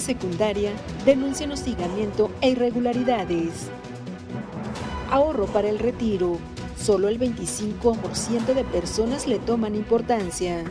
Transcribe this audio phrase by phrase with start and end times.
[0.00, 0.72] secundaria
[1.04, 3.68] denuncian hostigamiento e irregularidades.
[5.10, 6.38] Ahorro para el retiro.
[6.76, 10.64] Solo el 25% de personas le toman importancia.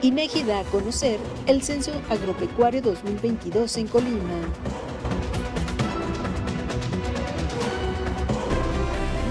[0.00, 4.40] INEGI da a conocer el Censo Agropecuario 2022 en Colima.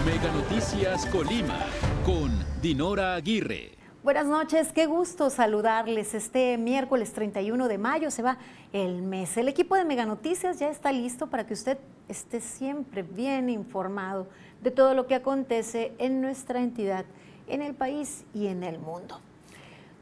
[0.05, 1.65] Mega Noticias Colima
[2.05, 3.80] con Dinora Aguirre.
[4.03, 6.15] Buenas noches, qué gusto saludarles.
[6.15, 8.39] Este miércoles 31 de mayo se va
[8.73, 9.37] el mes.
[9.37, 11.77] El equipo de Mega Noticias ya está listo para que usted
[12.07, 14.27] esté siempre bien informado
[14.63, 17.05] de todo lo que acontece en nuestra entidad,
[17.47, 19.19] en el país y en el mundo.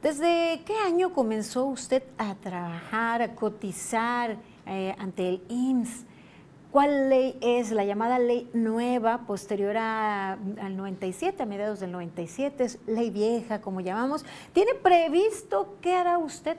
[0.02, 6.06] ¿Desde qué año comenzó usted a trabajar, a cotizar eh, ante el IMSS?
[6.72, 12.64] ¿Cuál ley es la llamada ley nueva posterior al 97, a mediados del 97?
[12.64, 14.24] Es ley vieja, como llamamos.
[14.54, 16.58] ¿Tiene previsto qué hará usted,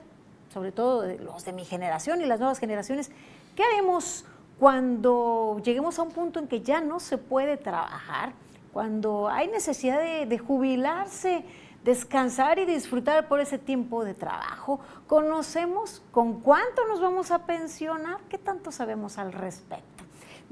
[0.53, 3.09] sobre todo los de mi generación y las nuevas generaciones?
[3.55, 4.25] ¿Qué haremos
[4.59, 8.33] cuando lleguemos a un punto en que ya no se puede trabajar?
[8.73, 11.45] Cuando hay necesidad de jubilarse
[11.83, 14.79] descansar y disfrutar por ese tiempo de trabajo.
[15.07, 19.90] Conocemos con cuánto nos vamos a pensionar, qué tanto sabemos al respecto.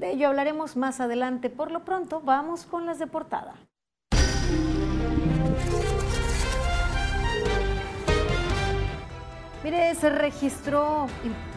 [0.00, 1.50] De ello hablaremos más adelante.
[1.50, 3.52] Por lo pronto, vamos con las de portada.
[9.62, 11.06] Mire, se registró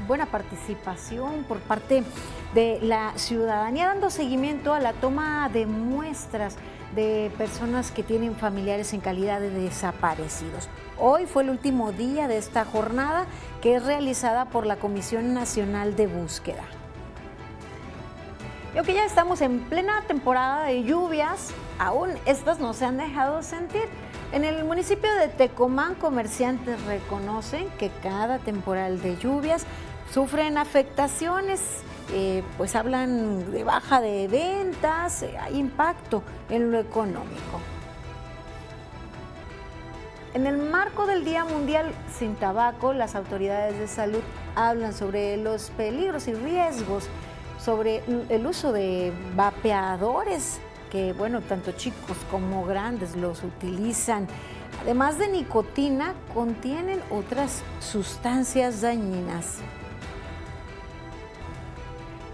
[0.09, 2.03] buena participación por parte
[2.53, 6.57] de la ciudadanía dando seguimiento a la toma de muestras
[6.95, 10.67] de personas que tienen familiares en calidad de desaparecidos.
[10.99, 13.25] Hoy fue el último día de esta jornada
[13.61, 16.65] que es realizada por la Comisión Nacional de Búsqueda.
[18.73, 23.43] Y aunque ya estamos en plena temporada de lluvias, aún estas no se han dejado
[23.43, 23.83] sentir.
[24.31, 29.65] En el municipio de Tecomán, comerciantes reconocen que cada temporal de lluvias
[30.11, 37.59] sufren afectaciones eh, pues hablan de baja de ventas, eh, hay impacto en lo económico.
[40.33, 44.21] En el marco del Día Mundial sin Tabaco, las autoridades de salud
[44.55, 47.07] hablan sobre los peligros y riesgos,
[47.63, 50.59] sobre el uso de vapeadores,
[50.91, 54.27] que bueno, tanto chicos como grandes los utilizan.
[54.81, 59.59] Además de nicotina, contienen otras sustancias dañinas.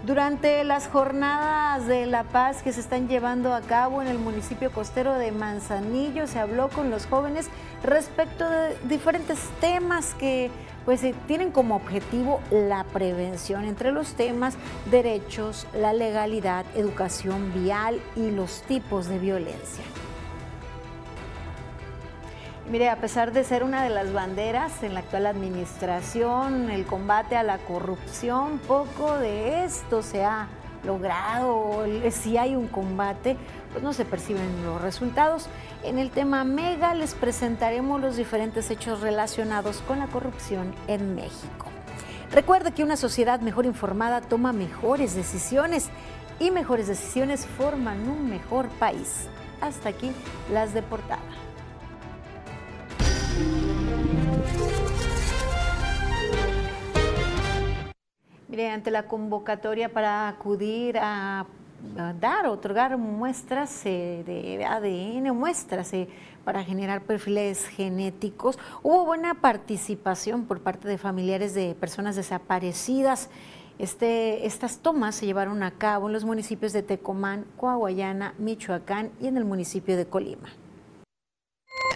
[0.04, 4.72] Durante las jornadas de La Paz que se están llevando a cabo en el municipio
[4.72, 7.48] costero de Manzanillo, se habló con los jóvenes
[7.84, 10.50] respecto de diferentes temas que
[10.84, 14.56] pues eh, tienen como objetivo la prevención entre los temas
[14.90, 19.84] derechos, la legalidad, educación vial y los tipos de violencia.
[22.70, 27.36] Mire, a pesar de ser una de las banderas en la actual administración, el combate
[27.36, 30.46] a la corrupción, poco de esto se ha
[30.84, 31.84] logrado.
[32.12, 33.36] Si hay un combate,
[33.72, 35.48] pues no se perciben los resultados.
[35.82, 41.66] En el tema Mega les presentaremos los diferentes hechos relacionados con la corrupción en México.
[42.32, 45.88] Recuerde que una sociedad mejor informada toma mejores decisiones
[46.38, 49.28] y mejores decisiones forman un mejor país.
[49.62, 50.12] Hasta aquí
[50.52, 51.22] las de portada.
[58.48, 61.46] Mire, ante la convocatoria para acudir a,
[62.20, 66.08] dar, otorgar muestras eh, de ADN, muestras eh,
[66.44, 73.30] para generar perfiles genéticos, hubo buena participación por parte de familiares de personas desaparecidas.
[73.78, 79.26] Este, estas tomas se llevaron a cabo en los municipios de Tecomán, Coahuayana, Michoacán y
[79.26, 80.48] en el municipio de Colima.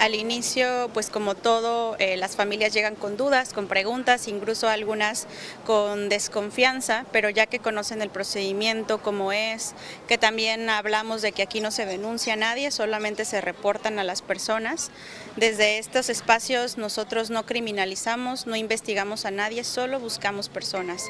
[0.00, 5.27] Al inicio, pues como todo, eh, las familias llegan con dudas, con preguntas, incluso algunas
[5.65, 9.75] con desconfianza, pero ya que conocen el procedimiento, cómo es,
[10.06, 14.04] que también hablamos de que aquí no se denuncia a nadie, solamente se reportan a
[14.04, 14.91] las personas.
[15.36, 21.04] Desde estos espacios nosotros no criminalizamos, no investigamos a nadie, solo buscamos personas.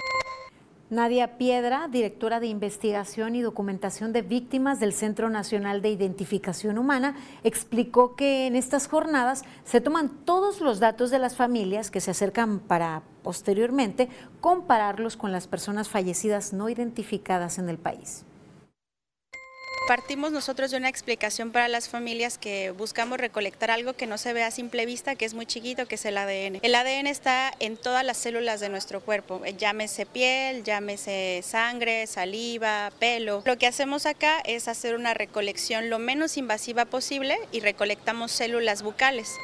[0.91, 7.17] Nadia Piedra, directora de Investigación y Documentación de Víctimas del Centro Nacional de Identificación Humana,
[7.43, 12.11] explicó que en estas jornadas se toman todos los datos de las familias que se
[12.11, 14.11] acercan para posteriormente
[14.43, 18.27] compararlos con las personas fallecidas no identificadas en el país.
[19.87, 24.33] Partimos nosotros de una explicación para las familias que buscamos recolectar algo que no se
[24.33, 26.61] ve a simple vista, que es muy chiquito, que es el ADN.
[26.63, 32.93] El ADN está en todas las células de nuestro cuerpo, llámese piel, llámese sangre, saliva,
[32.99, 33.43] pelo.
[33.45, 38.83] Lo que hacemos acá es hacer una recolección lo menos invasiva posible y recolectamos células
[38.83, 39.37] bucales.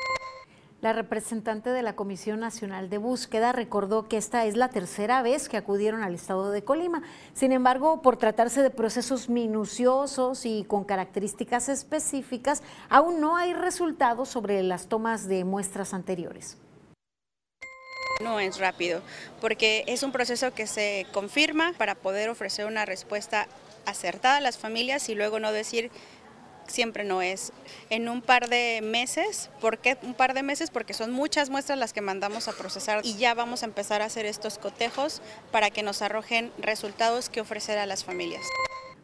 [0.81, 5.51] La representante de la Comisión Nacional de Búsqueda recordó que esta es la tercera vez
[5.51, 7.03] que acudieron al estado de Colima.
[7.35, 14.31] Sin embargo, por tratarse de procesos minuciosos y con características específicas, aún no hay resultados
[14.31, 16.57] sobre las tomas de muestras anteriores.
[18.23, 19.03] No es rápido,
[19.43, 23.49] porque es un proceso que se confirma para poder ofrecer una respuesta
[23.85, 25.91] acertada a las familias y luego no decir
[26.71, 27.53] siempre no es
[27.91, 29.51] en un par de meses.
[29.61, 30.71] ¿Por qué un par de meses?
[30.71, 34.07] Porque son muchas muestras las que mandamos a procesar y ya vamos a empezar a
[34.07, 35.21] hacer estos cotejos
[35.51, 38.43] para que nos arrojen resultados que ofrecer a las familias.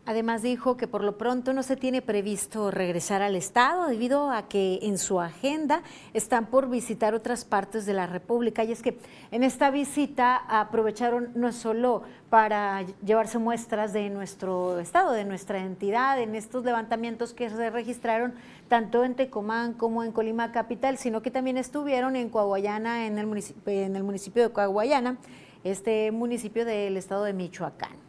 [0.09, 4.47] Además dijo que por lo pronto no se tiene previsto regresar al Estado debido a
[4.47, 5.83] que en su agenda
[6.15, 8.63] están por visitar otras partes de la República.
[8.63, 9.01] Y es que
[9.33, 16.21] en esta visita aprovecharon no solo para llevarse muestras de nuestro Estado, de nuestra entidad,
[16.21, 18.35] en estos levantamientos que se registraron
[18.69, 23.27] tanto en Tecomán como en Colima Capital, sino que también estuvieron en Coahuayana, en el
[23.27, 25.19] municipio, de Coahuayana,
[25.65, 28.06] este municipio del Estado de Michoacán.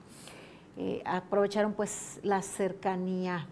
[0.78, 3.48] Eh, aprovecharon pues la cercanía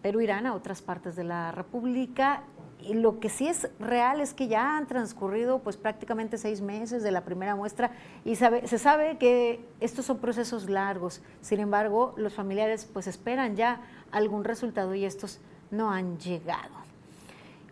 [0.00, 2.42] Perú-Irán a otras partes de la República.
[2.82, 7.02] Y lo que sí es real es que ya han transcurrido pues prácticamente seis meses
[7.02, 7.90] de la primera muestra
[8.24, 11.20] y se sabe que estos son procesos largos.
[11.42, 15.40] Sin embargo, los familiares pues esperan ya algún resultado y estos
[15.70, 16.80] no han llegado.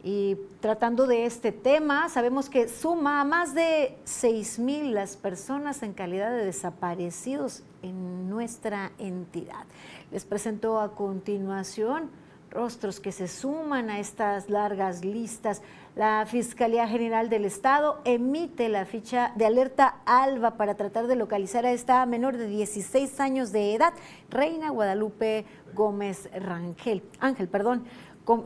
[0.04, 5.94] Y tratando de este tema, sabemos que suma a más de 6.000 las personas en
[5.94, 9.64] calidad de desaparecidos en nuestra entidad.
[10.10, 12.10] Les presento a continuación
[12.50, 15.62] rostros que se suman a estas largas listas.
[15.94, 21.66] La Fiscalía General del Estado emite la ficha de alerta ALBA para tratar de localizar
[21.66, 23.92] a esta menor de 16 años de edad,
[24.30, 25.44] Reina Guadalupe
[25.74, 27.02] Gómez Rangel.
[27.20, 27.84] Ángel, perdón.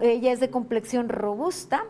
[0.01, 1.85] Ella es de complexión robusta,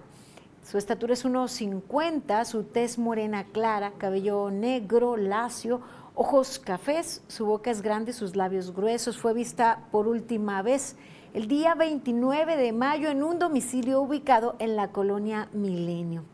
[0.64, 5.82] su estatura es 1,50, su tez morena clara, cabello negro, lacio,
[6.14, 9.18] ojos cafés, su boca es grande, sus labios gruesos.
[9.18, 10.96] Fue vista por última vez
[11.34, 16.24] el día 29 de mayo en un domicilio ubicado en la colonia Milenio.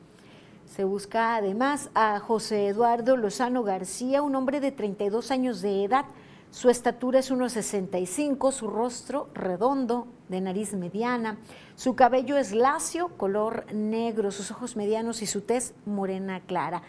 [0.66, 6.04] Se busca además a José Eduardo Lozano García, un hombre de 32 años de edad,
[6.50, 11.38] su estatura es 1,65, su rostro redondo, de nariz mediana,
[11.76, 16.82] su cabello es lacio, color negro, sus ojos medianos y su tez morena clara.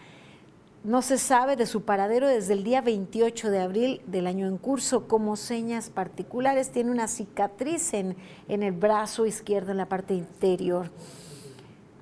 [0.82, 4.56] No se sabe de su paradero desde el día 28 de abril del año en
[4.56, 5.06] curso.
[5.08, 8.16] Como señas particulares, tiene una cicatriz en,
[8.48, 10.90] el brazo izquierdo, en la parte interior.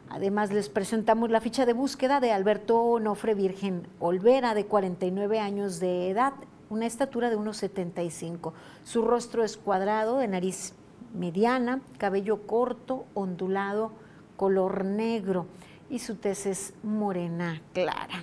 [0.09, 5.81] Además, les presentamos la ficha de búsqueda de Alberto Onofre Virgen Olvera, de 49 años
[5.81, 6.35] de edad
[6.71, 8.55] una estatura de unos 75.
[8.85, 10.75] Su rostro es cuadrado, de nariz
[11.15, 13.91] mediana, cabello corto, ondulado,
[14.37, 15.47] color negro
[15.91, 18.23] y su tez es morena clara.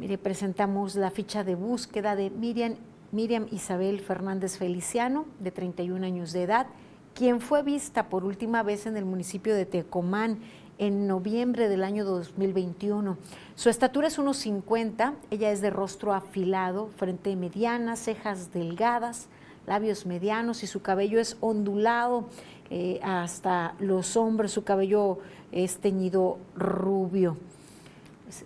[0.00, 6.44] Mire, presentamos la ficha de búsqueda de Miriam, Isabel Fernández Feliciano, de 31 años de
[6.44, 6.68] edad,
[7.12, 10.38] quien fue vista por última vez en el municipio de Tecomán
[10.78, 13.18] en noviembre del año 2021.
[13.54, 19.28] Su estatura es 1,50, ella es de rostro afilado, frente mediana, cejas delgadas,
[19.66, 22.24] labios medianos y su cabello es ondulado
[22.70, 25.18] eh, hasta los hombros, su cabello
[25.52, 27.36] es teñido rubio.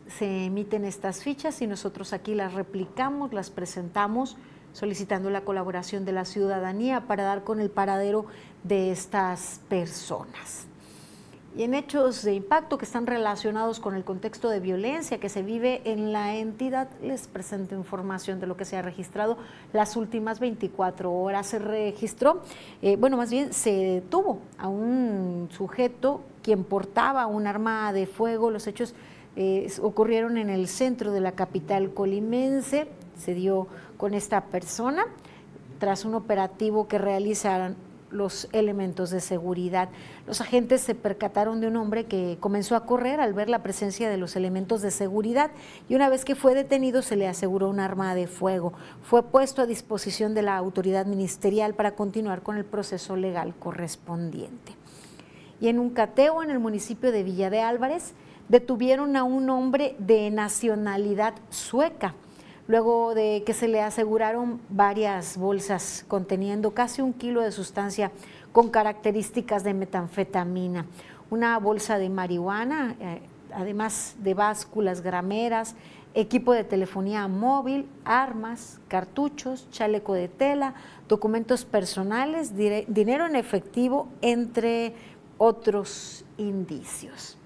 [0.06, 4.36] Se emiten estas fichas y nosotros aquí las replicamos, las presentamos
[4.72, 8.26] solicitando la colaboración de la ciudadanía para dar con el paradero
[8.64, 10.66] de estas personas
[11.56, 15.42] y en hechos de impacto que están relacionados con el contexto de violencia que se
[15.42, 19.38] vive en la entidad, les presento información de lo que se ha registrado
[19.72, 21.46] las últimas 24 horas.
[21.46, 22.42] Se registró,
[22.82, 28.50] eh, bueno, más bien se detuvo a un sujeto quien portaba un arma de fuego.
[28.50, 28.94] Los hechos
[29.36, 32.86] eh, ocurrieron en el centro de la capital colimense.
[33.16, 35.06] Se dio con esta persona
[35.78, 37.76] tras un operativo que realizaron
[38.14, 39.88] los elementos de seguridad.
[40.26, 44.08] Los agentes se percataron de un hombre que comenzó a correr al ver la presencia
[44.08, 45.50] de los elementos de seguridad
[45.88, 48.72] y una vez que fue detenido se le aseguró un arma de fuego.
[49.02, 54.72] Fue puesto a disposición de la autoridad ministerial para continuar con el proceso legal correspondiente.
[55.60, 58.14] Y en un cateo en el municipio de Villa de Álvarez
[58.48, 62.14] detuvieron a un hombre de nacionalidad sueca
[62.66, 68.10] luego de que se le aseguraron varias bolsas conteniendo casi un kilo de sustancia
[68.52, 70.86] con características de metanfetamina,
[71.30, 73.20] una bolsa de marihuana, eh,
[73.52, 75.74] además de básculas grameras,
[76.14, 80.74] equipo de telefonía móvil, armas, cartuchos, chaleco de tela,
[81.08, 84.94] documentos personales, dinero en efectivo, entre
[85.38, 87.36] otros indicios.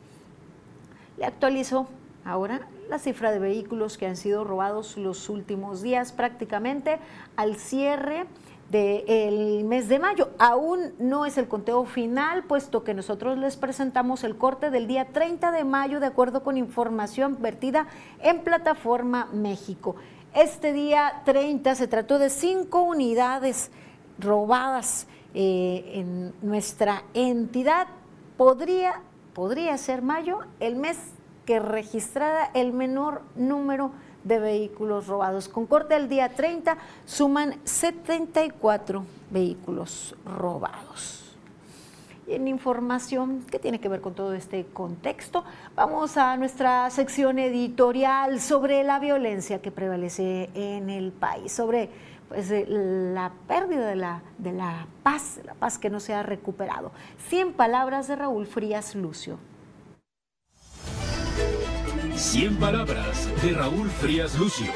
[1.19, 1.87] Le actualizó
[2.25, 6.99] ahora la cifra de vehículos que han sido robados los últimos días prácticamente
[7.37, 8.27] al cierre
[8.71, 10.31] del mes de mayo.
[10.39, 15.07] Aún no es el conteo final, puesto que nosotros les presentamos el corte del día
[15.07, 17.87] 30 de mayo de acuerdo con información vertida
[18.21, 19.97] en Plataforma México.
[20.35, 23.71] Este día 30 se trató de cinco unidades
[24.19, 27.87] robadas eh, en nuestra entidad.
[28.37, 29.01] Podría,
[29.39, 30.99] podría ser mayo el mes
[31.47, 33.93] que registrara el menor número
[34.25, 35.49] de vehículos robados.
[35.49, 36.77] Con corte el día 30
[37.07, 41.37] suman 74 vehículos robados.
[42.27, 45.45] Y en información que tiene que ver con todo este contexto,
[45.77, 51.91] vamos a nuestra sección editorial sobre la violencia que prevalece en el país, sobre
[52.29, 56.23] pues, eh, la pérdida de la, de la paz, la paz que no se ha
[56.23, 56.93] recuperado.
[57.29, 59.39] 100 palabras de Raúl Frías Lucio.
[62.15, 64.67] 100 palabras de Raúl Frías Lucio.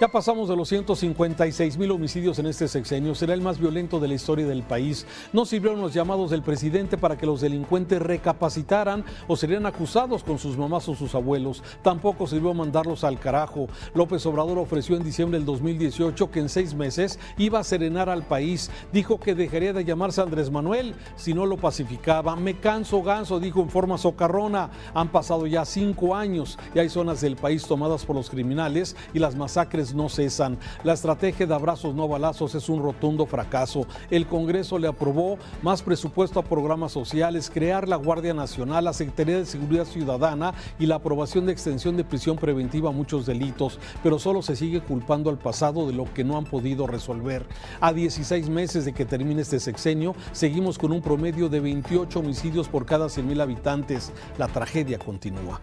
[0.00, 3.16] Ya pasamos de los 156 mil homicidios en este sexenio.
[3.16, 5.04] Será el más violento de la historia del país.
[5.32, 10.38] No sirvieron los llamados del presidente para que los delincuentes recapacitaran o serían acusados con
[10.38, 11.64] sus mamás o sus abuelos.
[11.82, 13.66] Tampoco sirvió mandarlos al carajo.
[13.92, 18.22] López Obrador ofreció en diciembre del 2018 que en seis meses iba a serenar al
[18.22, 18.70] país.
[18.92, 22.36] Dijo que dejaría de llamarse Andrés Manuel si no lo pacificaba.
[22.36, 24.70] Me canso ganso, dijo en forma socarrona.
[24.94, 29.18] Han pasado ya cinco años y hay zonas del país tomadas por los criminales y
[29.18, 30.58] las masacres no cesan.
[30.84, 33.86] La estrategia de abrazos no balazos es un rotundo fracaso.
[34.10, 39.38] El Congreso le aprobó más presupuesto a programas sociales, crear la Guardia Nacional, la Secretaría
[39.38, 44.18] de Seguridad Ciudadana y la aprobación de extensión de prisión preventiva a muchos delitos, pero
[44.18, 47.46] solo se sigue culpando al pasado de lo que no han podido resolver.
[47.80, 52.68] A 16 meses de que termine este sexenio, seguimos con un promedio de 28 homicidios
[52.68, 54.12] por cada 100.000 habitantes.
[54.38, 55.60] La tragedia continúa.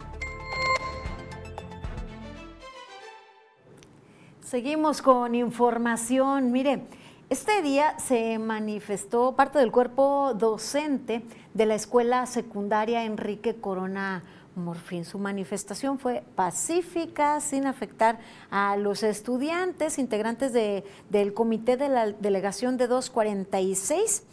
[4.56, 6.54] Seguimos con información.
[6.54, 6.86] Mire,
[7.30, 14.24] este día se manifestó parte del cuerpo docente de la escuela secundaria Enrique Corona
[14.56, 15.04] Morfín.
[15.04, 18.20] Su manifestación fue pacífica, sin afectar
[18.50, 24.24] a los estudiantes, integrantes del comité de la delegación de 246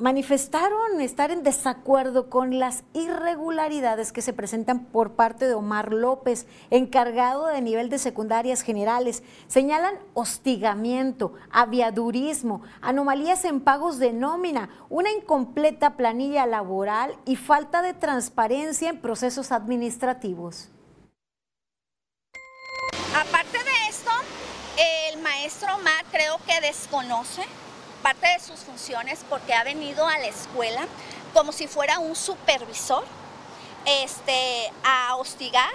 [0.00, 6.46] manifestaron estar en desacuerdo con las irregularidades que se presentan por parte de Omar López,
[6.70, 9.22] encargado de nivel de secundarias generales.
[9.46, 17.92] Señalan hostigamiento, aviadurismo, anomalías en pagos de nómina, una incompleta planilla laboral y falta de
[17.92, 20.70] transparencia en procesos administrativos.
[23.14, 24.10] Aparte de esto,
[25.12, 27.42] el maestro Omar creo que desconoce
[28.10, 30.86] parte de sus funciones porque ha venido a la escuela
[31.32, 33.04] como si fuera un supervisor
[33.86, 35.70] este, a hostigar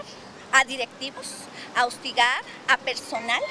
[0.51, 1.43] a directivos,
[1.77, 3.41] a hostigar a personal.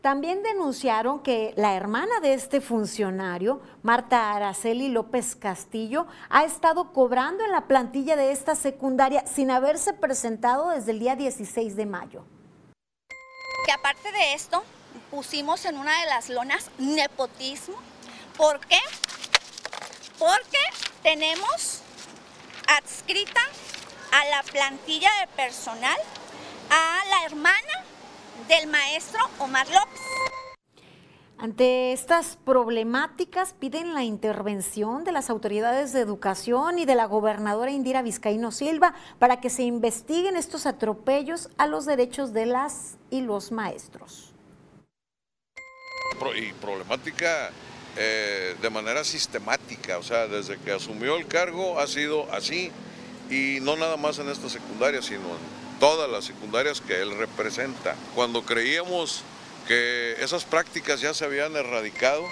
[0.00, 7.44] También denunciaron que la hermana de este funcionario, Marta Araceli López Castillo, ha estado cobrando
[7.44, 12.24] en la plantilla de esta secundaria sin haberse presentado desde el día 16 de mayo.
[13.64, 14.64] Que aparte de esto,
[15.16, 17.74] pusimos en una de las lonas nepotismo.
[18.36, 18.78] ¿Por qué?
[20.18, 20.58] Porque
[21.02, 21.80] tenemos
[22.68, 23.40] adscrita
[24.12, 25.96] a la plantilla de personal
[26.68, 27.56] a la hermana
[28.46, 30.02] del maestro Omar López.
[31.38, 37.70] Ante estas problemáticas piden la intervención de las autoridades de educación y de la gobernadora
[37.70, 43.22] Indira Vizcaíno Silva para que se investiguen estos atropellos a los derechos de las y
[43.22, 44.35] los maestros
[46.36, 47.50] y problemática
[47.96, 52.70] eh, de manera sistemática, o sea, desde que asumió el cargo ha sido así
[53.30, 57.96] y no nada más en esta secundaria, sino en todas las secundarias que él representa.
[58.14, 59.22] Cuando creíamos
[59.66, 62.22] que esas prácticas ya se habían erradicado,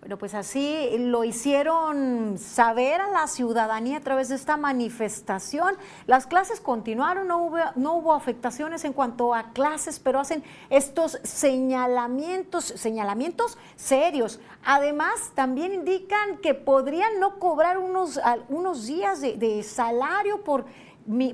[0.00, 5.76] bueno, pues así lo hicieron saber a la ciudadanía a través de esta manifestación.
[6.06, 11.18] Las clases continuaron, no hubo, no hubo afectaciones en cuanto a clases, pero hacen estos
[11.22, 14.40] señalamientos, señalamientos serios.
[14.64, 20.64] Además, también indican que podrían no cobrar unos, unos días de, de salario por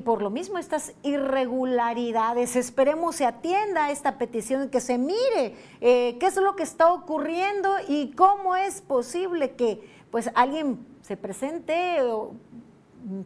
[0.04, 2.56] por lo mismo estas irregularidades.
[2.56, 6.92] Esperemos se atienda a esta petición, que se mire eh, qué es lo que está
[6.92, 9.80] ocurriendo y cómo es posible que
[10.10, 11.98] pues alguien se presente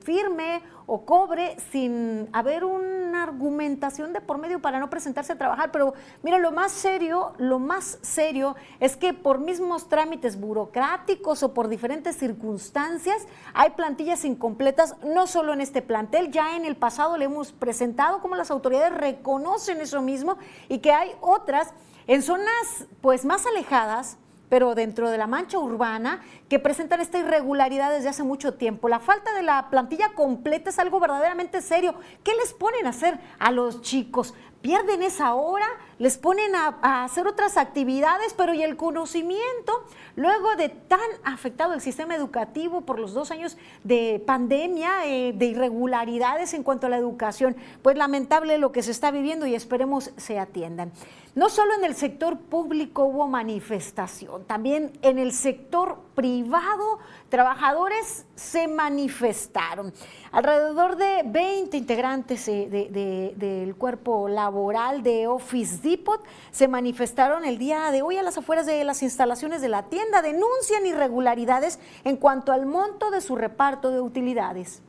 [0.00, 5.70] firme o cobre sin haber una argumentación de por medio para no presentarse a trabajar.
[5.72, 11.54] Pero mira, lo más serio, lo más serio es que por mismos trámites burocráticos o
[11.54, 17.16] por diferentes circunstancias hay plantillas incompletas, no solo en este plantel, ya en el pasado
[17.16, 20.36] le hemos presentado cómo las autoridades reconocen eso mismo
[20.68, 21.72] y que hay otras
[22.06, 24.18] en zonas pues más alejadas
[24.50, 28.90] pero dentro de la mancha urbana, que presentan esta irregularidad desde hace mucho tiempo.
[28.90, 31.94] La falta de la plantilla completa es algo verdaderamente serio.
[32.22, 34.34] ¿Qué les ponen a hacer a los chicos?
[34.62, 35.66] pierden esa hora,
[35.98, 39.84] les ponen a, hacer otras actividades, pero y el conocimiento,
[40.16, 45.46] luego de tan afectado el sistema educativo por los dos años de pandemia, eh, de
[45.46, 50.10] irregularidades en cuanto a la educación, pues lamentable lo que se está viviendo y esperemos
[50.16, 50.92] se atiendan.
[51.36, 58.66] No solo en el sector público hubo manifestación, también en el sector privado trabajadores se
[58.66, 59.92] manifestaron.
[60.32, 66.20] Alrededor de 20 integrantes del cuerpo laboral de Office Depot
[66.50, 70.22] se manifestaron el día de hoy a las afueras de las instalaciones de la tienda,
[70.22, 74.82] denuncian irregularidades en cuanto al monto de su reparto de utilidades.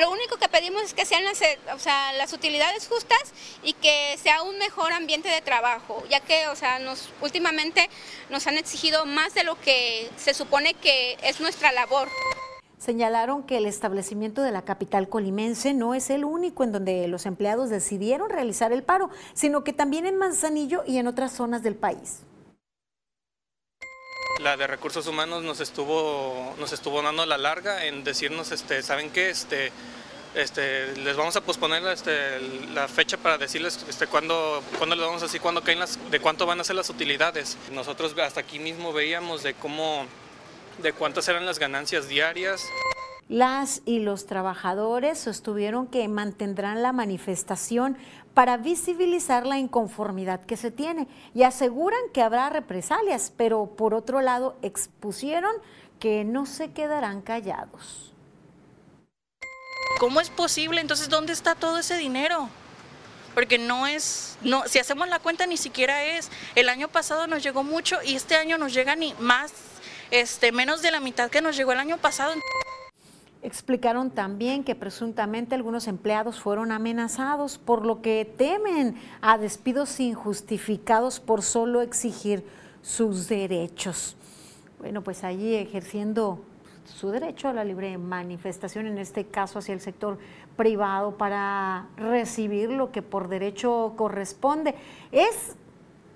[0.00, 1.58] Lo único que pedimos es que sean las, eh,
[2.16, 3.32] las utilidades justas
[3.62, 7.88] y que sea un mejor ambiente de trabajo, ya que o sea, nos, últimamente
[8.30, 12.08] nos han exigido más de lo que se supone que es nuestra labor.
[12.78, 17.26] Señalaron que el establecimiento de la capital colimense no es el único en donde los
[17.26, 21.76] empleados decidieron realizar el paro, sino que también en Manzanillo y en otras zonas del
[21.76, 22.22] país
[24.42, 29.10] la de recursos humanos nos estuvo, nos estuvo dando la larga en decirnos, este, ¿saben
[29.10, 29.30] qué?
[29.30, 29.72] Este,
[30.34, 32.40] este, les vamos a posponer este,
[32.74, 36.20] la fecha para decirles este, cuándo, cuándo les vamos a decir cuándo caen las, de
[36.20, 37.56] cuánto van a ser las utilidades.
[37.70, 40.06] Nosotros hasta aquí mismo veíamos de cómo,
[40.82, 42.62] de cuántas eran las ganancias diarias.
[43.28, 47.96] Las y los trabajadores sostuvieron que mantendrán la manifestación
[48.34, 54.20] para visibilizar la inconformidad que se tiene y aseguran que habrá represalias, pero por otro
[54.20, 55.52] lado expusieron
[55.98, 58.12] que no se quedarán callados.
[60.00, 60.80] ¿Cómo es posible?
[60.80, 62.48] Entonces, ¿dónde está todo ese dinero?
[63.34, 66.30] Porque no es, no, si hacemos la cuenta ni siquiera es.
[66.54, 69.52] El año pasado nos llegó mucho y este año nos llega ni más,
[70.10, 72.34] este, menos de la mitad que nos llegó el año pasado.
[73.42, 81.18] Explicaron también que presuntamente algunos empleados fueron amenazados, por lo que temen a despidos injustificados
[81.18, 82.46] por solo exigir
[82.82, 84.16] sus derechos.
[84.78, 86.40] Bueno, pues allí ejerciendo
[86.84, 90.18] su derecho a la libre manifestación, en este caso hacia el sector
[90.56, 94.76] privado, para recibir lo que por derecho corresponde.
[95.10, 95.56] Es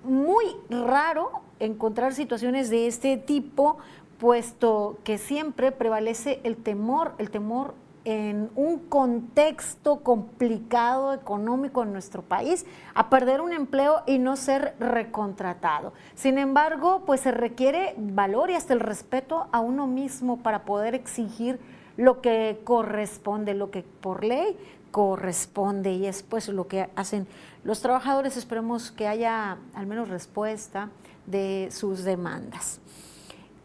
[0.03, 3.79] muy raro encontrar situaciones de este tipo
[4.19, 7.73] puesto que siempre prevalece el temor, el temor
[8.05, 14.75] en un contexto complicado económico en nuestro país a perder un empleo y no ser
[14.79, 15.91] recontratado.
[16.15, 20.95] Sin embargo, pues se requiere valor y hasta el respeto a uno mismo para poder
[20.95, 21.59] exigir
[21.97, 24.57] lo que corresponde, lo que por ley
[24.91, 27.27] corresponde y es pues lo que hacen
[27.65, 28.37] los trabajadores.
[28.37, 30.91] Esperemos que haya al menos respuesta
[31.25, 32.79] de sus demandas.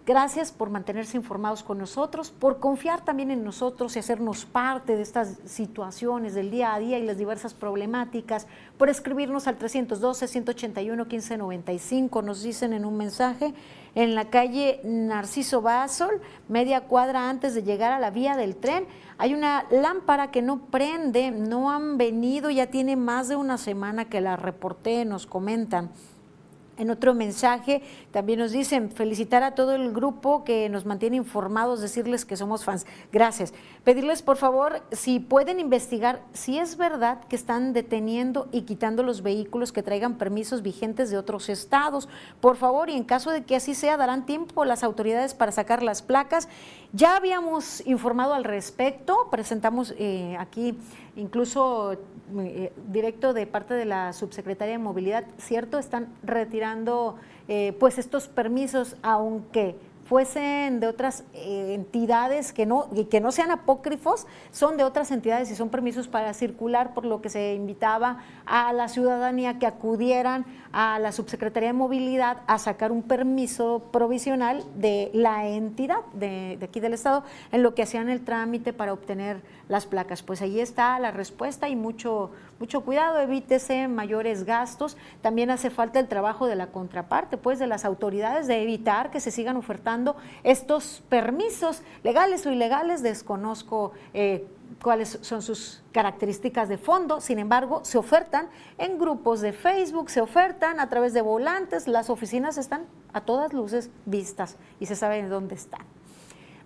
[0.05, 5.03] Gracias por mantenerse informados con nosotros, por confiar también en nosotros y hacernos parte de
[5.03, 12.25] estas situaciones del día a día y las diversas problemáticas, por escribirnos al 312-181-1595.
[12.25, 13.55] Nos dicen en un mensaje
[13.95, 18.89] en la calle Narciso Basol, media cuadra antes de llegar a la vía del tren.
[19.19, 24.07] Hay una lámpara que no prende, no han venido, ya tiene más de una semana
[24.07, 25.93] que la reporté, nos comentan.
[26.79, 27.83] En otro mensaje
[28.13, 32.65] también nos dicen felicitar a todo el grupo que nos mantiene informados, decirles que somos
[32.65, 32.87] fans.
[33.13, 33.53] Gracias.
[33.85, 39.23] Pedirles por favor si pueden investigar si es verdad que están deteniendo y quitando los
[39.23, 42.09] vehículos que traigan permisos vigentes de otros estados.
[42.41, 45.83] Por favor, y en caso de que así sea, darán tiempo las autoridades para sacar
[45.83, 46.49] las placas.
[46.93, 50.79] Ya habíamos informado al respecto, presentamos eh, aquí
[51.17, 51.97] incluso
[52.39, 57.17] eh, directo de parte de la subsecretaria de Movilidad, cierto, están retirando
[57.49, 59.77] eh, pues estos permisos, aunque
[60.13, 65.51] fuesen de otras eh, entidades que no, que no sean apócrifos, son de otras entidades
[65.51, 70.45] y son permisos para circular, por lo que se invitaba a la ciudadanía que acudieran
[70.71, 76.67] a la Subsecretaría de Movilidad a sacar un permiso provisional de la entidad de, de
[76.67, 80.23] aquí del Estado en lo que hacían el trámite para obtener las placas.
[80.23, 84.97] Pues ahí está la respuesta y mucho, mucho cuidado, evítese mayores gastos.
[85.21, 89.19] También hace falta el trabajo de la contraparte, pues de las autoridades, de evitar que
[89.19, 94.47] se sigan ofertando estos permisos legales o ilegales, desconozco eh,
[94.81, 98.49] cuáles son sus características de fondo, sin embargo, se ofertan
[98.79, 103.53] en grupos de Facebook, se ofertan a través de volantes, las oficinas están a todas
[103.53, 105.83] luces vistas y se sabe dónde están.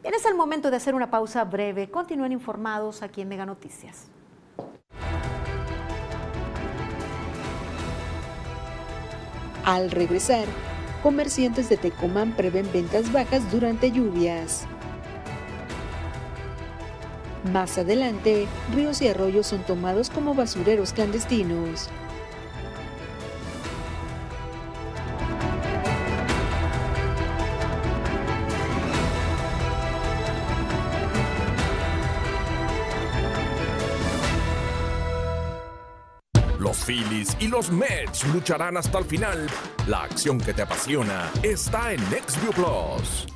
[0.03, 1.91] Bien, es el momento de hacer una pausa breve.
[1.91, 4.11] Continúen informados aquí en Mega Noticias.
[9.67, 10.47] Al regresar,
[11.03, 14.65] comerciantes de Tecomán prevén ventas bajas durante lluvias.
[17.53, 21.89] Más adelante, ríos y arroyos son tomados como basureros clandestinos.
[37.39, 39.47] Y los Mets lucharán hasta el final.
[39.87, 43.36] La acción que te apasiona está en NextView Plus.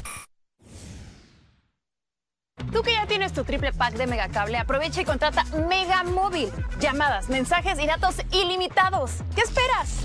[2.71, 6.49] Tú que ya tienes tu triple pack de Megacable, aprovecha y contrata Mega Móvil.
[6.79, 9.11] Llamadas, mensajes y datos ilimitados.
[9.35, 9.99] ¿Qué esperas?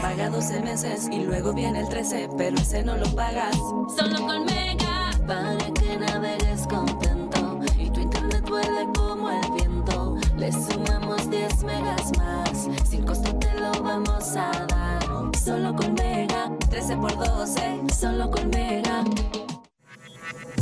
[0.00, 3.56] Paga 12 meses y luego viene el 13, pero ese no lo pagas.
[3.96, 10.16] Solo con Mega, para que navegues contento y tu internet vuele como el viento.
[10.36, 15.02] Le sumamos 10 megas más, sin costo te lo vamos a dar.
[15.44, 19.04] Solo con Mega, 13 por 12, solo con Mega.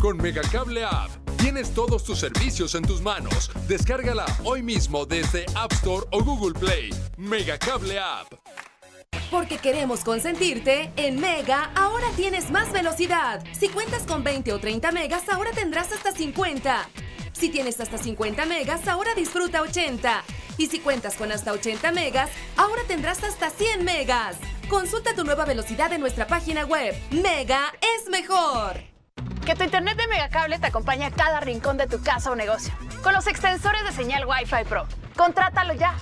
[0.00, 3.50] Con Megacable App tienes todos tus servicios en tus manos.
[3.68, 6.88] Descárgala hoy mismo desde App Store o Google Play.
[7.18, 8.32] Megacable App.
[9.30, 13.44] Porque queremos consentirte, en Mega ahora tienes más velocidad.
[13.52, 16.88] Si cuentas con 20 o 30 megas, ahora tendrás hasta 50.
[17.32, 20.24] Si tienes hasta 50 megas, ahora disfruta 80.
[20.56, 24.38] Y si cuentas con hasta 80 megas, ahora tendrás hasta 100 megas.
[24.70, 26.94] Consulta tu nueva velocidad en nuestra página web.
[27.10, 28.89] Mega es mejor.
[29.50, 32.72] Que tu internet de Megacable te acompañe a cada rincón de tu casa o negocio.
[33.02, 34.86] Con los extensores de señal Wi-Fi Pro.
[35.16, 35.96] Contrátalo ya.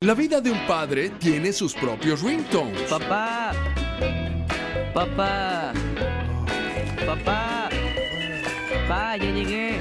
[0.00, 2.82] La vida de un padre tiene sus propios ringtones.
[2.82, 3.52] Papá.
[4.92, 5.72] Papá.
[7.06, 7.70] Papá.
[8.74, 9.80] Papá, ya llegué.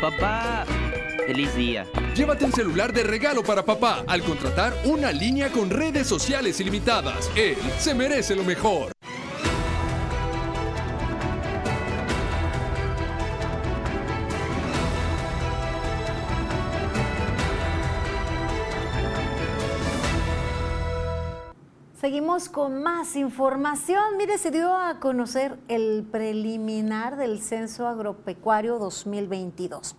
[0.00, 0.64] Papá.
[1.26, 1.86] Feliz día.
[2.14, 7.32] Llévate un celular de regalo para papá al contratar una línea con redes sociales ilimitadas.
[7.34, 8.94] Él se merece lo mejor.
[22.04, 24.18] Seguimos con más información.
[24.18, 29.96] Mire, se dio a conocer el preliminar del Censo Agropecuario 2022.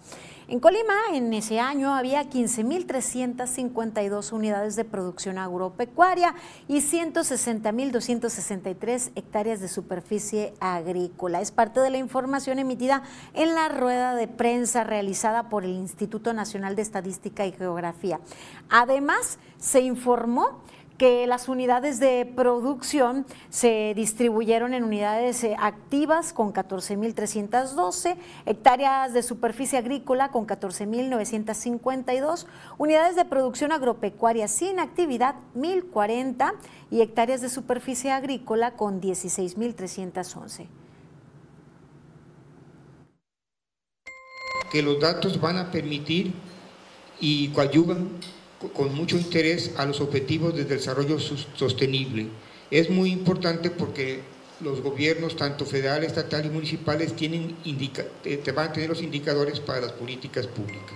[0.48, 6.36] En Colima, en ese año, había 15.352 unidades de producción agropecuaria
[6.68, 11.41] y 160.263 hectáreas de superficie agrícola.
[11.41, 13.02] Es parte de la información emitida
[13.34, 18.20] en la rueda de prensa realizada por el Instituto Nacional de Estadística y Geografía.
[18.70, 20.62] Además, se informó
[20.97, 29.21] que las unidades de producción se distribuyeron en unidades eh, activas con 14.312, hectáreas de
[29.21, 32.45] superficie agrícola con 14.952,
[32.77, 36.53] unidades de producción agropecuaria sin actividad 1.040
[36.91, 40.67] y hectáreas de superficie agrícola con 16.311.
[44.71, 46.34] Que los datos van a permitir
[47.19, 48.10] y coadyuvan
[48.73, 52.28] con mucho interés a los objetivos de desarrollo sostenible.
[52.71, 54.21] Es muy importante porque
[54.62, 57.56] los gobiernos, tanto federal, estatal y municipales, tienen
[58.51, 60.93] van a tener los indicadores para las políticas públicas.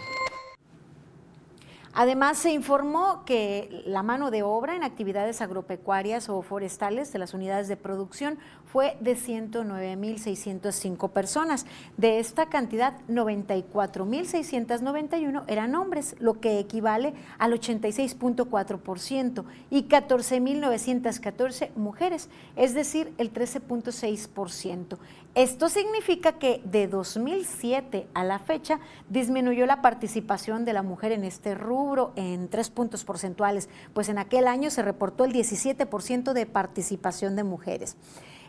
[2.02, 7.34] Además, se informó que la mano de obra en actividades agropecuarias o forestales de las
[7.34, 8.40] unidades de producción
[8.72, 11.66] fue de 109.605 personas.
[11.98, 22.74] De esta cantidad, 94.691 eran hombres, lo que equivale al 86.4%, y 14.914 mujeres, es
[22.74, 24.98] decir, el 13.6%.
[25.40, 31.24] Esto significa que de 2007 a la fecha disminuyó la participación de la mujer en
[31.24, 36.46] este rubro en tres puntos porcentuales, pues en aquel año se reportó el 17% de
[36.46, 37.96] participación de mujeres.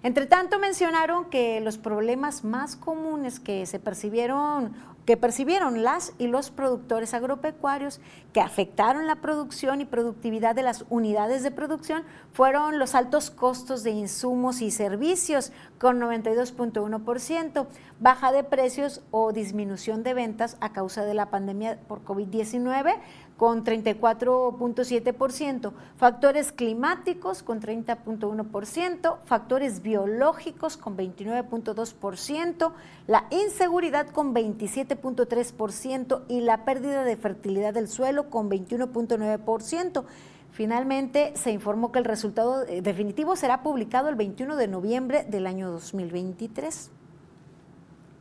[0.03, 4.75] Entre tanto, mencionaron que los problemas más comunes que se percibieron
[5.11, 7.99] que percibieron las y los productores agropecuarios
[8.33, 13.83] que afectaron la producción y productividad de las unidades de producción fueron los altos costos
[13.83, 17.67] de insumos y servicios con 92.1%,
[17.99, 22.95] baja de precios o disminución de ventas a causa de la pandemia por COVID-19
[23.41, 32.73] con 34.7%, factores climáticos con 30.1%, factores biológicos con 29.2%,
[33.07, 40.05] la inseguridad con 27.3% y la pérdida de fertilidad del suelo con 21.9%.
[40.51, 45.47] Finalmente, se informó que el resultado eh, definitivo será publicado el 21 de noviembre del
[45.47, 46.91] año 2023.